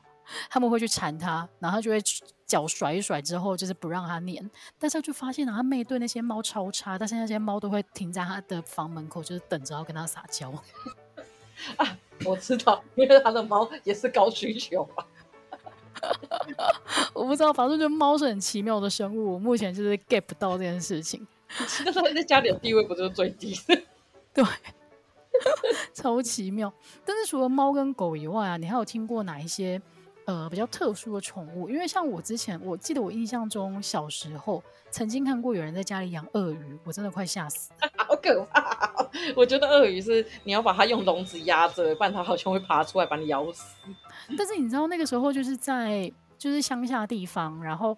[0.49, 2.01] 他们会去缠他，然后他就会
[2.47, 4.49] 脚甩一甩之后，就是不让他黏。
[4.79, 10.49] 但是他就发现了他妹对那些猫超差，但是那些猫都会停在他的房门口，就是等着要跟他撒娇。
[11.77, 14.89] 啊，我知道，因为他的猫也是高需求。
[17.15, 19.35] 我不知道，反正就猫是很奇妙的生物。
[19.35, 21.27] 我目前就是 get 不到这件事情。
[21.85, 23.83] 那时候在家里的地位不就是最低的？
[24.35, 24.45] 对。
[25.95, 26.73] 超奇妙。
[27.05, 29.81] 但是除了猫跟狗以外啊，你还有听过哪一些？
[30.25, 39.09] 呃，比较特殊的宠物，因为像我之前，我记得我印象中小时候曾经看过有人在家里养鳄鱼，我真的快吓死了， 好可怕！
[39.35, 43.75] 我觉得鳄鱼是你要把它用笼子压着，不然它好像会爬出来把你咬死。
[44.39, 47.97] 但是你知道那个时候就是在就是乡下地方，然后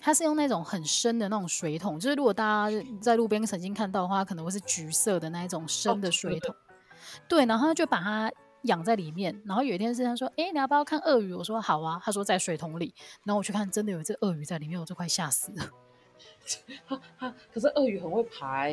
[0.00, 6.58] 它是用那种很深的那种水桶，就是如果大家在路边曾经看到的话，可能会是橘色的那一种深的水桶，哦、
[7.28, 8.32] 对，然后就把它。
[8.62, 12.94] 养在里面，然后有一天是他说：“哎、欸，你要不要看鳄鱼？”我说：“好啊。”他说：“在水桶里。”
[13.24, 15.70] 然后我去看，真的有一只鳄鱼在里面，我就快吓死了。
[17.52, 18.66] 可是鳄鱼很会爬。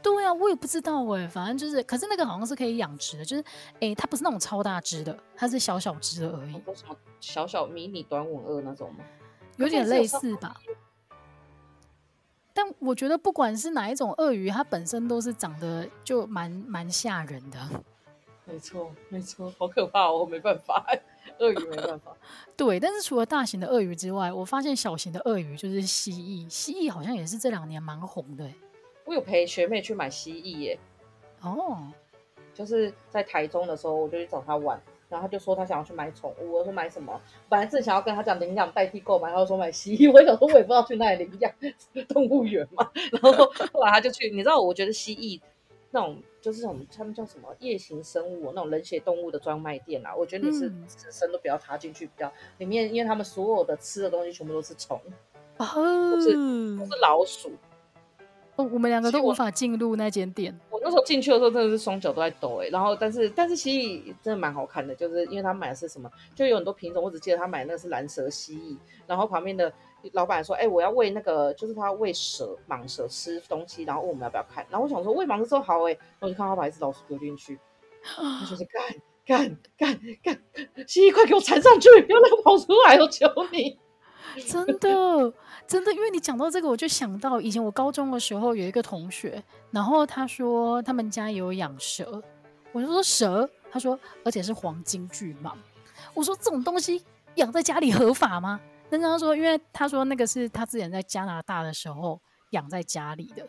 [0.00, 3.44] 对啊，我也不知道哎，反正就是，可是那个好像是可以养殖的，就是，
[3.80, 6.52] 哎，它不是那种超大只的，它是小小只的而已。
[6.52, 9.04] 什么小小迷你短吻鳄那种吗？
[9.56, 10.56] 有点类似吧。
[12.54, 17.58] 但我觉得不管是哪一种鳄鱼，它本身都是长得就蛮蛮吓人的。
[18.50, 20.20] 没错，没错，好可怕哦！
[20.20, 20.82] 我没办法，
[21.38, 22.16] 鳄鱼没办法。
[22.56, 28.50] 对，但是除了大型的鳄鱼之外，我发现小型的鳄鱼就是蜥蜴，蜥蜴好像也是这两年蛮红的。
[29.04, 30.78] 我有陪学妹去买蜥蜴耶。
[31.42, 31.92] 哦，
[32.54, 34.80] 就是在台中的时候，我就去找她玩，
[35.10, 36.52] 然后她就说她想要去买宠物。
[36.52, 37.20] 我说买什么？
[37.50, 40.10] 本来正想要跟她讲领养代替购买，她说买蜥蜴。
[40.12, 41.52] 我想说，我也不知道去哪里领养，
[42.08, 42.90] 动物园嘛。
[43.12, 43.32] 然后
[43.72, 45.38] 后来她就去，你知道，我觉得蜥蜴。
[45.90, 50.16] 那种就是什么，他们叫什么夜行生物，那种冷血动物的专卖店啊。
[50.16, 54.98] 我觉得你是自身都不要踏进去，比较里面，因为他们所有的吃的东西全部都是虫，
[55.58, 56.30] 哦，不是
[56.78, 57.52] 不是老鼠。
[58.56, 60.58] 哦，我们两个都无法进入那间店。
[60.70, 62.70] 我那时候进去的时候真的是双脚都在抖哎、欸。
[62.70, 67.04] 然后，但是但是蜥蜴真的蛮好看的，就是因为他买的是什么，就有很多品种。
[67.04, 69.70] 我只记得他买的那个是蓝蛇蜥蜴，然后旁边的。
[70.12, 74.64] 老板说：“哎、欸，我要喂那个，就是他喂蛇、蟒蛇吃东西，然后问我们要不要看。
[74.70, 77.58] 然后我想说喂蟒蛇说好哎、欸，然后就看他把一只老鼠丢进去，
[78.02, 78.82] 他说是干
[79.26, 80.40] 干干干，
[80.86, 83.78] 蜥蜴快给我缠上去，不要让它跑出来，我求你！
[84.46, 85.32] 真的
[85.66, 92.22] 真的，因为你讲到这个，我就想到以前我高中的时候有一个同学，然后他说他们家有养蛇，
[92.72, 95.52] 我就说蛇，他说而且是黄金巨蟒，
[96.14, 102.20] 我说这种东西养在家里合法吗？”但是他说，因为他说那个是他之前在加拿大的时候
[102.50, 103.46] 养在家里的，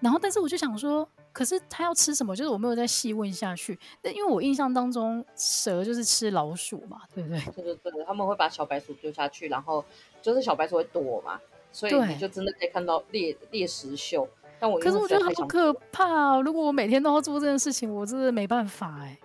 [0.00, 2.36] 然后但是我就想说，可是他要吃什么？
[2.36, 3.78] 就是我没有再细问下去。
[4.00, 7.40] 但因为我印象当中蛇就是吃老鼠嘛，对不对？
[7.56, 9.84] 对对对，他们会把小白鼠丢下去，然后
[10.22, 11.40] 就是小白鼠会躲嘛，
[11.72, 14.28] 所以你就真的可以看到猎猎食秀。
[14.60, 16.40] 但我可是我觉得好可怕哦！
[16.42, 19.18] 如果我每天都要做这件事情，我真的没办法哎。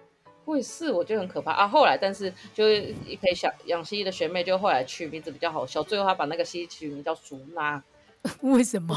[0.50, 1.68] 会是我觉得很可怕啊！
[1.68, 5.84] 后来，但是就是一陪小养蜥蜴的学妹，就后来取名字比较好笑。
[5.84, 7.82] 最后她把那个蜥蜴取名叫熟娜，
[8.42, 8.96] 为什么？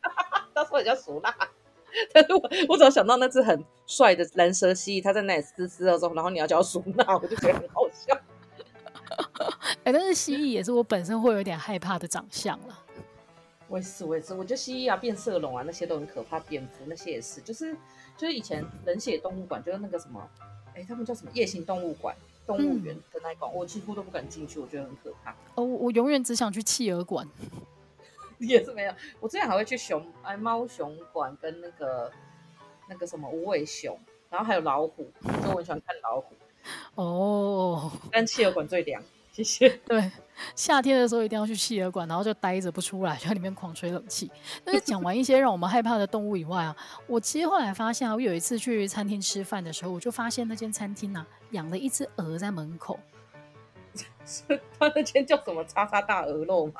[0.54, 1.34] 她说也叫熟娜，
[2.12, 8.18] 但是我我只要想到那只很帅的蓝蛇蜥蜴，它在那里嘶嘶的时候，然后你要叫熟娜，我就觉得很好笑。
[9.84, 12.78] 哎、欸，但是蜥蜴也是我本身会有点害怕的长相了。
[13.68, 17.74] 我也是，我也是，我觉得蜥蜴啊、变色龙啊那些都很可怕，蝙蝠那些也是，就是
[18.16, 20.26] 就是以前冷血动物馆就是那个什么。
[20.74, 21.30] 哎，他们叫什么？
[21.34, 22.14] 夜行动物馆、
[22.46, 25.34] 动物园的那一馆，嗯，我几乎都不敢进去，我觉得很可怕。
[25.54, 27.28] 哦，我永远只想去企鹅馆，
[28.38, 28.92] 也是没有。
[29.20, 32.10] 我之前还会去熊哎猫熊馆跟那个
[32.88, 33.98] 那个什么无尾熊，
[34.30, 35.10] 然后还有老虎，
[35.42, 36.34] 就我很喜欢看老虎。
[36.96, 39.02] 哦，但企鹅馆最凉。
[39.34, 39.68] 谢谢。
[39.84, 40.12] 对，
[40.54, 44.30] 夏天的时候一定要去企鹅馆，然后就待着不出来，就在里面狂吹冷气。
[44.64, 46.76] 但是讲完一些让我们害怕的动物以外啊，
[47.08, 52.96] 我其实后来发现啊，我有一次去餐厅吃饭的时候，我就发现那间餐厅啊养了一只鹅在门口。
[54.78, 55.64] 他那间叫什么？
[55.64, 56.74] 叉叉大鹅肉吗？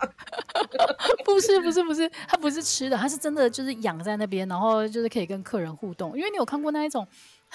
[1.27, 6.17] 不是不是不是，它不是吃的，它是真的就是养在那边，然后就是可以跟客人互动。
[6.17, 7.05] 因为你有看过那一种。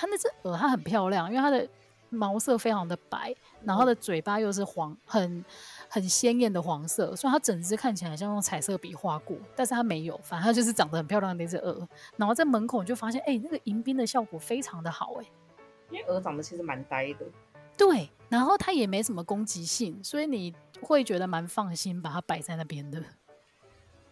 [0.01, 1.67] 它那只鹅它很漂亮，因为它的
[2.09, 5.43] 毛色非常的白，然后它的嘴巴又是黄，很
[5.89, 11.87] 很鲜艳的黄色，所以它整只看起来像用彩色笔画过，但是它没有，反正它就是长得很漂亮的那只鹅。
[12.17, 15.25] 然后在门口就发现，哎、欸，那个迎宾的效果非常的好、欸，哎，
[15.91, 17.25] 因为鹅长得其实蛮呆的。
[17.77, 22.99] 对，然后它也没什么攻击性，所以你会觉得蛮放心把它摆在那边的。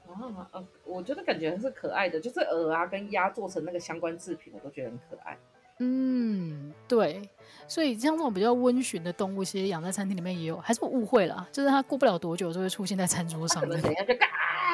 [0.07, 5.37] 啊，呃，我觉得感觉是可爱的，就是鹅啊跟鸭做成那个相关制品，我都觉得很可爱。
[5.79, 7.29] 嗯，对，
[7.67, 13.61] 所以像这种比较温驯的动物，其实养在餐厅里面也有，还是我误会了，就是它过不了多久就会出现在餐桌上。
[13.61, 14.27] 可能等一下就嘎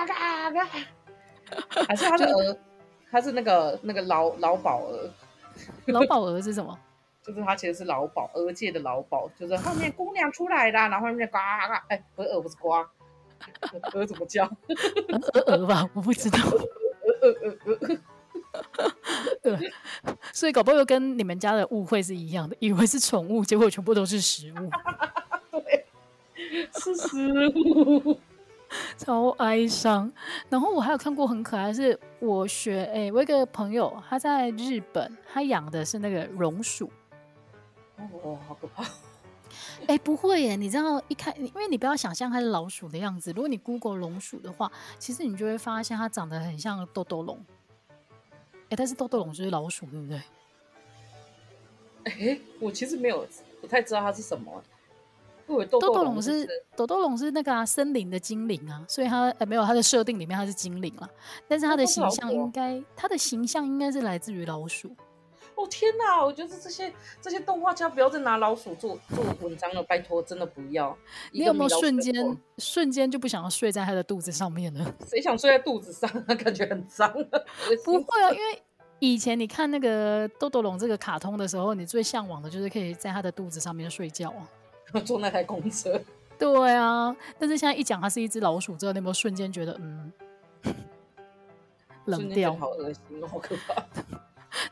[0.05, 0.65] 嘎嘎，
[1.87, 2.57] 还是它的鹅，
[3.09, 5.09] 它是那个那个劳劳保鹅。
[5.87, 6.77] 劳保鹅是什么？
[7.23, 12.69] 就是它其实是劳保鹅界的劳保，就是后面姑娘出来啦，然后后面呱呱，哎，不是鹅，不是呱，
[13.97, 14.43] 鹅怎么叫？
[15.33, 16.37] 鹅鹅吧，我不知道。
[19.41, 19.57] 对，
[20.31, 24.69] 所以搞不好又跟你们家的误会是一样的，以为是宠物，结果全部都是食物。
[25.51, 25.85] 对，
[26.73, 28.19] 是食物，
[28.97, 30.11] 超哀伤。
[30.49, 36.91] 然后我还有看过很可爱的，是我学哎、欸，我一个朋友他在日本，他养的是那个榕鼠。
[37.97, 38.83] 哦，好可怕！
[39.81, 43.31] 哎、欸，不会耶，你知道一看，因为你不要想象它是老鼠的样子。
[43.31, 47.37] 如果你 Google 榕鼠的话，其实你就会发现它长得很像豆豆龙。
[48.75, 50.17] 但是豆豆龙就是老鼠，对不对？
[52.05, 53.25] 哎、欸，我其实没有
[53.61, 54.63] 不太知道它是什么。
[55.45, 61.09] 豆豆龙是豆豆龙是那个啊，森林的精灵啊，所以它呃、欸、没有它的设定里面它是精灵了，
[61.49, 64.95] 但是它的形象应该它的形象应该是来自于老鼠。
[65.55, 66.23] 哦天哪！
[66.23, 70.95] 我觉得这些这些动画家不要再拿老鼠做做文章了，拜托，真的不要。
[71.31, 74.85] 你有没有瞬间瞬间就不想要睡在他的肚子上面呢？
[75.07, 76.09] 谁想睡在肚子上？
[76.37, 77.11] 感觉很脏。
[77.85, 78.61] 不会啊，因为
[78.99, 85.99] 以前你看那个豆豆龙这个卡通的时候，你最向往的就是可以在他的肚子上面睡觉啊， 坐那台公车。
[86.39, 90.11] 对啊，但是现在一讲他是一只老鼠之后，你有没有瞬间觉得嗯，
[92.05, 92.53] 冷掉？
[92.55, 93.83] 好恶心，好可怕。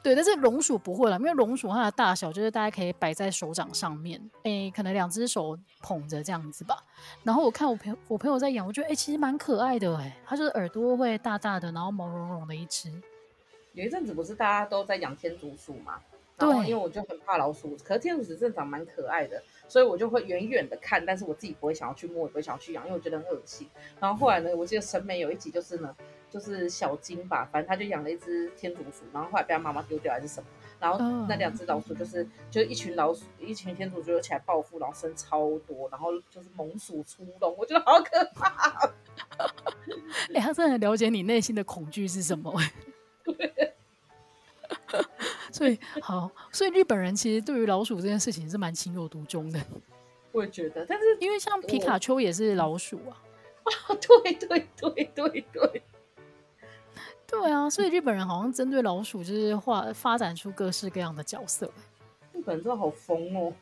[0.04, 6.78] 对，但是龙鼠不会了，因为龙鼠它的大小就是大家可以摆在手掌上面，诶，可能两只手捧着这样子吧。
[7.24, 12.92] 然后我看我朋友我朋友在养，我觉得诶，其实蛮可爱的诶，它就是耳朵会大大的，然后毛茸茸的一只。
[13.74, 16.00] 有一阵子不是大家都在养天竺鼠嘛？
[16.38, 23.70] 对，因为我就很怕老鼠，可是天竺鼠真的长蛮可爱的，所以我就会远远的看，但是我自己不会想要去摸，也不会想要去养，因为我觉得很恶心。
[24.00, 25.96] 然后后来呢，我记得审美有一集就是呢。
[26.32, 30.48] 就是小金吧，反正他就养了一只天竺鼠，然后后来被他妈妈丢掉还是什么，
[30.80, 38.90] 然后那两只老鼠就是就是一群老鼠，一群天竺鼠就起来报复，然后生超多，然后就是猛鼠出笼，我觉得好可怕。
[40.34, 42.54] 哎、欸，他真的很了解你内心的恐惧是什么。
[43.26, 43.74] 对。
[45.52, 49.60] 所以好，所以日本人其实对于老鼠这件事情是蛮情有独钟的。
[50.32, 53.22] 我也觉得，但是因为像皮卡丘也是老鼠啊。
[53.62, 55.84] 啊，对对对对对。
[57.32, 61.72] 对啊，所以日本人好像针对老鼠就是画发展出各式各样的角色。
[62.34, 63.54] 日本真的好疯哦。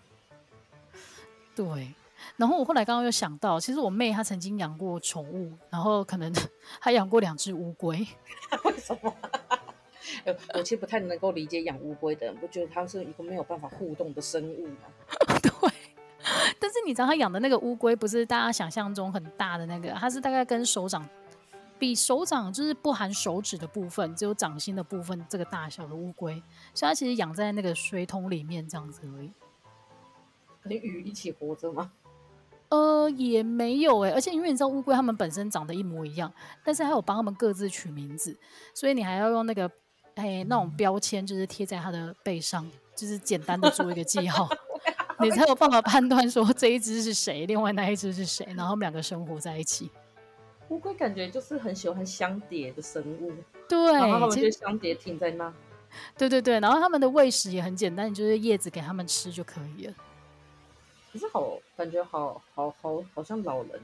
[1.55, 1.93] 对，
[2.35, 6.33] 然后我后来刚刚又想到，其实我妹她曾经养过宠物，然后可能
[6.79, 8.05] 还养过两只乌龟。
[8.65, 9.15] 为什么？
[10.53, 15.39] 我其实不太能够理解养乌龟的人，不觉得它是一个没有办法互动的生物吗？
[15.41, 15.51] 对。
[16.59, 21.07] 但是你知道他养的那个乌龟不是大家想象中很大的那个，它是大概跟手掌。
[21.79, 26.33] 比手掌就是不含手指的部分，只有掌心的部分这个大小的乌龟，
[26.73, 29.31] 所以它其实养在那个水桶里面这样子而已。
[30.61, 31.91] 跟鱼一起活着吗？
[32.67, 36.31] 呃，也没有哎、欸，而且因为你知道乌龟它们本身长得一模一样，
[36.63, 38.37] 但是还有帮它们各自取名字，
[38.75, 39.71] 所以你还要用那个
[40.15, 44.47] 哎那种标签，就是贴在它的背上，就是简单的做一个记号，
[45.19, 49.89] 你才有办法判断说这一只是谁，另外那一只是谁，然后他们两个生活在一起。
[50.69, 53.31] 乌龟感觉就是很喜欢相叠的生物，
[53.67, 55.51] 对，然后它们就相叠停在那，
[56.17, 59.93] 对对对，然后它们的喂食也很简单，就是叶子给它们吃就可以了。
[61.11, 63.81] 可是好，感觉好好好好像老人，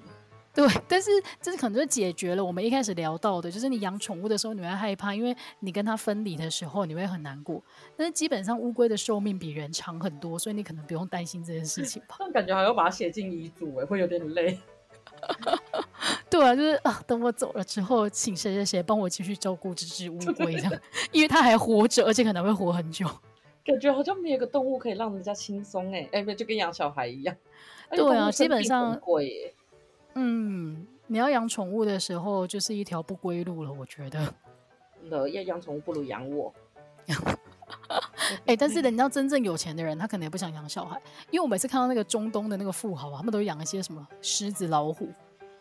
[0.53, 1.09] 对，但是
[1.41, 7.59] 这是可能就解决了我们一开始聊到的，就是你养宠物的时候你会害怕，因为你跟它分离的时候你会很难过，
[7.97, 12.17] 但是基本上乌龟的寿命比人长很多，所以你可能不用担心这件事情吧。
[12.19, 14.59] 但感觉还要把它写进遗嘱，哎，会有点累。
[16.29, 20.73] 对啊，就是啊，等我走了之后，请谁谁谁帮我继续照顾这只乌龟，这样，
[21.11, 23.07] 因为它还活着，而且可能会活很久。
[23.65, 27.35] 感觉好像没有个动物可以让人家轻松哎，哎，就跟养小孩一样。
[27.91, 28.99] 对啊，基本上
[30.13, 33.71] 嗯，你要养宠物的时候，就是一条不归路了。
[33.71, 34.33] 我觉得，
[35.03, 36.53] 那要养宠物不如养我。
[37.07, 45.09] 哎、欸，但是你知道真正有钱的人，他可能也不想养小孩，因为我每次看到那个中东的那个富豪啊，他们都养一些什么狮子、老虎，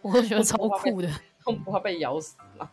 [0.05, 1.09] 我都觉得超酷的。
[1.42, 2.70] 他们不怕被咬死吗？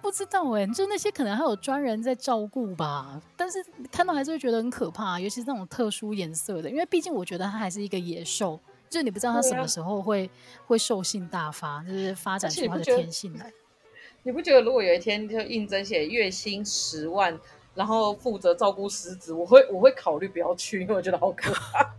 [0.00, 10.30] 不知道哎、欸，就那些可能还有专人在照顾吧，但是看到还是会觉得很可怕，尤其是那种特殊颜色的，因为毕竟我觉得它还是一个野兽，就是你不知道它什么时候会、啊、
[10.66, 13.52] 会兽性大发，就是发展出它的天性来。
[14.24, 17.38] 你不觉得如果有一天就应征写月薪十万，
[17.74, 21.94] 然后负责照顾狮子，我会我会考虑不要去，因为我觉得好可怕。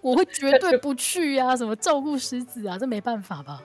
[0.00, 3.62] 我会绝对 不去呀、啊，什么照顾狮子啊，这没办法吧？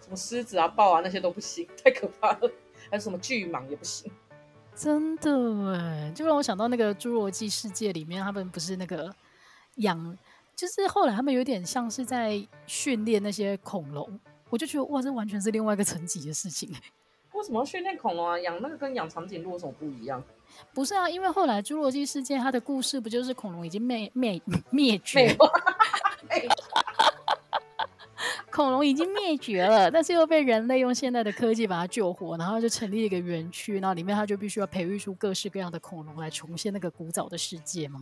[0.00, 2.50] 什么狮子啊、豹啊那些都不行，太可怕了。
[2.90, 4.12] 还有什么巨蟒也不行，
[4.74, 9.10] 真的哎，就让我想到那个《侏罗纪世界》里面，他们不是那个
[9.76, 10.18] 养，
[10.54, 14.20] 就是后来他们有点像是在训练那些恐龙，
[14.50, 16.70] 我就觉得哇，这完全是另外一个层级的事情。
[17.32, 18.38] 为什么要训练恐龙啊？
[18.38, 20.22] 养那个跟养长颈鹿有什么不一样？
[20.72, 24.40] 不是啊，因为后来《侏罗纪世界》它的故事不就是恐龙已经灭灭
[24.70, 25.36] 灭绝，
[28.50, 38.00] 恐龙已经灭绝了，但是又被人类用现代的科技把它救活，然后就成立一个园区，然后里面它就必须要培育出各式各样的恐龙来重现那个古早的世界吗？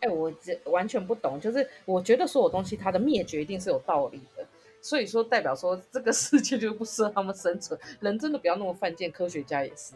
[0.00, 4.46] 哎、欸，我这完全不懂，就是我觉得所有东西它的灭绝一定是有道理的。
[4.82, 7.78] 所以说，代表说这个世界就不适合他们生存。
[8.00, 9.94] 人真的不要那么犯贱，科学家也是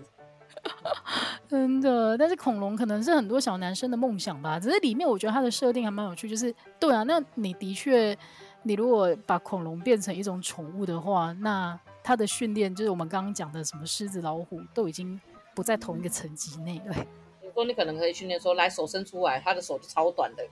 [1.49, 2.17] 真的。
[2.19, 4.59] 但是恐龙可能是很多小男生的梦想吧。
[4.59, 8.17] 只是里面我觉得它的设定还蛮有趣，就是对啊，那你的确，
[8.63, 15.21] 你如果把恐龙变成一种宠物的话，那它的训练就是我们刚刚讲的什么狮子、老虎，都已经
[15.55, 16.95] 不在同一个层级内了。
[17.43, 20.45] 你说你可能可以训练说，来手伸出来，它的手就超短的，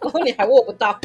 [0.00, 0.98] 然后你还握不到。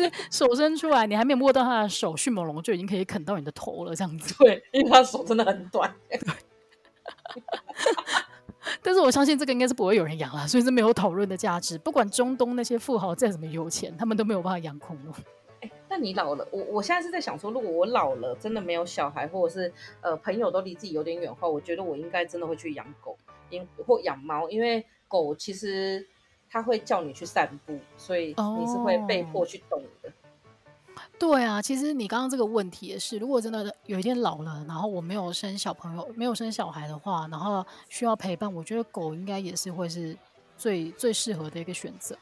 [0.00, 4.34] 就是手伸出来，你还没有摸到他的手，迅猛龙就已经可以啃到你的头了，这样子。
[4.42, 5.94] 对，因为他手真的很短。
[8.82, 11.76] 但是我相信这个应该是不会有人养了，所以是没有讨论的价值。
[11.78, 15.14] 不管中东那些富豪再怎么有钱，他们都没有办法养恐龙。
[15.60, 23.16] 哎，那你老了，我我现在是在想说，如果我老了，真的没有小孩，或者是呃朋友都离自己有点远的话，我觉得我应该真的会去养狗，
[23.48, 26.06] 因或养猫，因为狗其实。
[26.50, 30.08] 他会叫你去散步，所以你是会被迫去动的。
[30.08, 30.14] Oh,
[31.18, 40.16] 对啊，其实你刚刚这个问题也是，如果真的有一天老了，然后我没有生小朋友，没有生小孩的话，然后需要陪伴，我觉得狗应该也是会是
[40.58, 42.16] 最最适合的一个选择。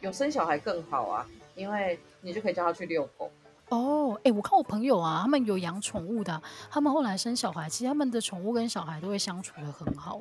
[0.00, 3.30] 有生小孩更好啊，因为你就可以叫他去遛狗。
[3.72, 10.20] 哦，哎，我看我朋友啊，他们有养宠物的，他们后来生小孩，其实他们的宠物跟小孩都会相处的很好。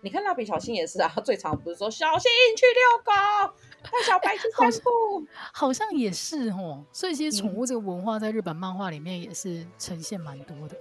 [0.00, 6.84] 你看蜡笔小新也是啊，他最常不是说小新去遛狗，带小白去散步，好，好像也是哦。
[6.92, 10.76] 所以其实宠物这个文化在日本漫画里面也是呈现蛮多的，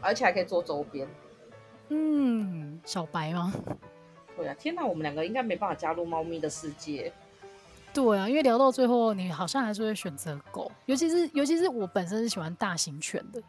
[0.00, 1.06] 而且还可以做周边。
[1.90, 3.52] 嗯，小白吗？
[4.34, 7.12] 对啊，天哪，我们两个应该没办法加入猫咪的世界。
[7.92, 13.42] 对啊，因为聊到最后，你好像还是会选择狗，尤其是尤其是我本身是喜欢大型犬的。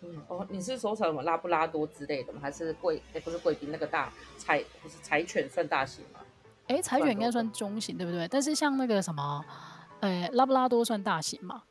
[0.00, 2.38] 嗯哦，你是说什么拉布拉多之类的吗？
[2.40, 3.02] 还是贵？
[3.14, 6.20] 哎，不是贵宾那个大柴，不是柴犬算大型吗？
[6.68, 8.28] 哎，柴犬应该算中型，对不对？
[8.28, 9.44] 但是像那个什么，
[10.00, 11.62] 哎，拉布拉多算大型嘛？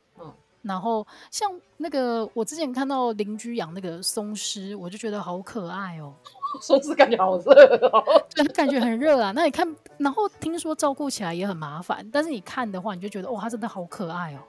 [0.62, 0.68] 嗯。
[0.68, 6.14] 然后像那个我之前看到邻居养那个松狮，我就觉得好可爱哦。
[6.62, 7.52] 松狮感觉好热
[7.92, 8.02] 哦，
[8.34, 9.32] 对，感觉很热啊。
[9.34, 14.40] 那你看，然后听说照顾起来也很麻烦，但是你看的话，你就觉得哇，它真的好可爱哦。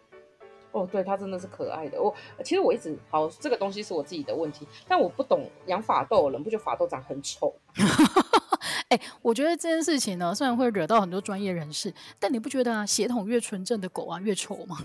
[0.72, 2.02] 哦，对，它真的是可爱的。
[2.02, 7.54] 我其实我一直好，这个东西是我自己的问题，但我不懂养法斗的人，不觉得法斗长很丑？
[8.90, 14.78] 哎、欸，我觉得这件事情呢，虽然会惹到很多专业人士，但你不觉得啊，血统越纯正的狗啊越丑吗？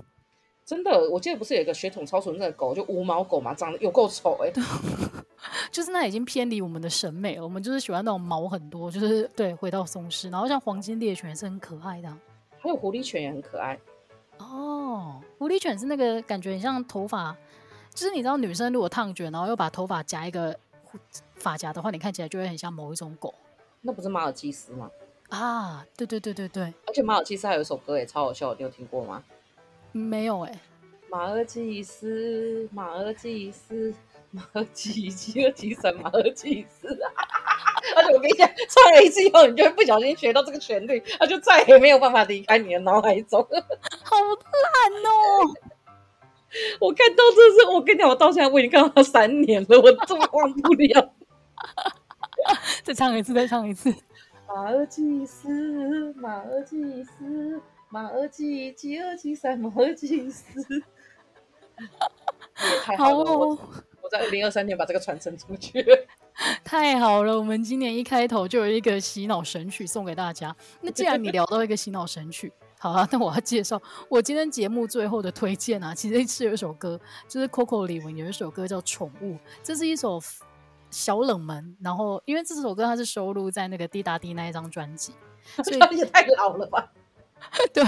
[0.65, 4.51] 真的，我记得不是有一个血统超纯正的狗，就无毛狗嘛，长得有够丑哎。
[5.71, 12.09] 就是那已经偏离我们的审美了，我们就是喜欢那种毛很多，就是对，回到松狮，然后像黄金猎犬也是很可爱的，
[12.61, 13.79] 还有狐狸犬也很可爱。
[14.39, 17.37] 哦，狐狸犬是那个感觉很像头发，
[17.93, 20.57] 就是你知道女生如果烫卷，然后又把头发夹一个
[21.35, 23.35] 发夹的话，你看起来就会很像某一种狗。
[23.83, 24.91] 那不是马尔济斯吗？
[25.29, 29.23] 啊，对对对对对，而且马尔济斯还有一首歌也超好笑，你有听过吗？
[29.95, 30.61] 没有哎、欸。
[31.09, 33.95] 马尔济斯，马尔济斯，
[34.33, 36.89] 马尔济七二七三，马尔济斯。
[37.97, 43.41] 而且我跟你讲，唱了一次以后，你就会不小心学到这个旋律，它就再也没有办法离开你的脑海中。
[44.03, 45.55] 好烂哦！
[46.81, 51.15] 我看到这是，我跟你讲，我到现在我已经看到三年了，我真忘不了。
[52.83, 53.95] 再唱一次，再唱一次。
[54.49, 57.61] 马尔济斯，马尔济斯，
[57.95, 60.51] 马尔济七二七三，马尔济斯。
[61.79, 63.59] 也 太好了，好哦、我
[64.03, 65.87] 我在二零二三年把这个传承出去。
[66.65, 70.53] 太好了，我们今年一开头就有一个洗脑神曲送给大家。
[70.81, 75.95] 那既然你聊到一个洗脑神曲， 好啊，那我要介绍我今天节目最后的推荐啊。
[75.95, 80.21] 其实是有一首歌，就是 Coco 李玟有一首歌叫《宠物》，这是一首
[80.91, 81.77] 小冷门。
[81.81, 85.15] 然后因为这首歌它是收录在那个滴答滴那一张专辑，
[85.63, 86.93] 所以也太老了吧。
[87.73, 87.85] 对，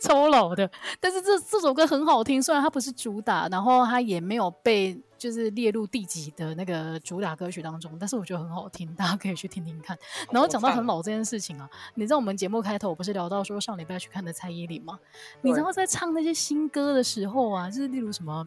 [0.00, 9.98] 超老的，但是这这首歌很好听，虽然它不是主打，然后它也没有被就是列入第几的那个主打歌曲当中，但是我觉得很好听，大家可以去听听看。
[10.30, 14.98] 然后讲到很老这件事情啊，你知道我们节目开头不是聊到说上礼拜去看的蔡依林吗？
[15.42, 18.46] 你知道在唱那些新歌的时候啊，就是例如什么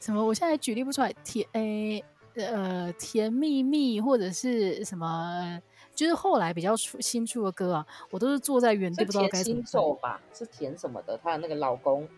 [0.00, 5.60] 什么，我现在举例不出来，甜诶呃甜蜜蜜或者是什么。
[6.02, 10.20] 就是后来比较出新出的歌啊，我都是坐在原地不知道该怎么做吧？
[10.34, 11.16] 是甜什么的？
[11.22, 12.08] 她的那个老公，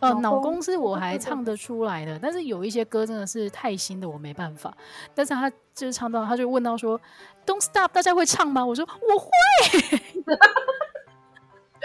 [0.00, 4.76] 呃，老公是我还唱 得出来的，但是有一些歌真的是太新的，我没办法。
[5.14, 7.00] 但是他就是唱到，他就问到说
[7.46, 8.66] ，Don't Stop，大家会唱吗？
[8.66, 10.00] 我说我会。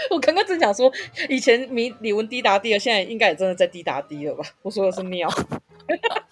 [0.10, 0.92] 我刚刚正想说，
[1.30, 4.44] 以前迷李玟滴答滴了，现在应该也真的在滴答滴了吧？
[4.64, 5.30] 我说的是尿。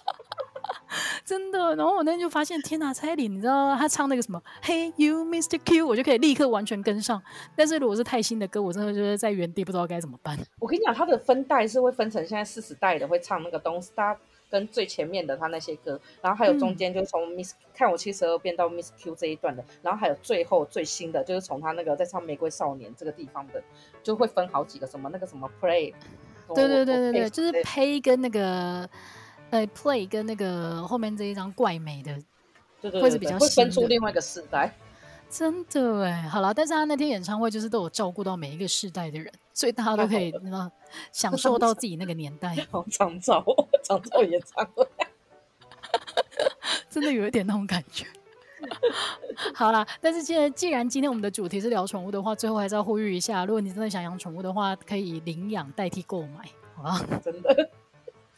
[1.27, 5.59] 真的，然后我那天就发现，天哪，蔡依林，你知道他唱那个什么，Hey You Mr.
[5.65, 7.21] Q，我就可以立刻完全跟上。
[7.53, 10.39] 但是如果是太新的歌，我真的就是在原地不知道该怎么办。
[10.57, 14.19] 我跟你讲，他的分代是会分成现在四十代的会唱那个 Don't Stop，
[14.49, 23.61] 跟最前面的他那些歌，然后还有中间就是从 Miss、嗯、看我七十二变到 Miss Q 这一段的，然后还有最后最新的就是从他那个在唱玫瑰少年这个地方的，
[24.01, 25.93] 就会分好几个什么那个什么 Play，
[26.55, 28.89] 对对对对对，就是 Pay 跟那个。
[29.49, 32.13] 呃，Play 跟那个后面这一张怪美的，
[32.81, 34.75] 对对对，会是比较会分出另外一个世代。
[35.29, 40.71] 真的哎，好了，但是他那天演唱会就是都有照顾到每一个世代的人，所以大家都可以那个
[41.11, 42.55] 享受到自己那个年代。
[42.89, 43.43] 长照，
[43.83, 44.87] 长照演唱会，
[46.89, 48.05] 真的有一点那种感觉。
[49.53, 57.05] 好啦，但是既然既然今天我们的主题是聊宠物的话，最后还是要呼吁一下，如果你真的想养宠物的话，可以领养代替购买，好吧？
[57.21, 57.69] 真的。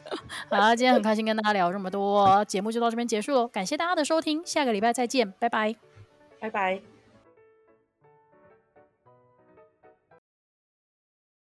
[0.49, 5.75] 好，今天很开心跟大家聊这么多，节目就到这边结束了，感谢大家的收听，下个礼拜再见，拜拜，
[6.39, 6.98] 拜拜。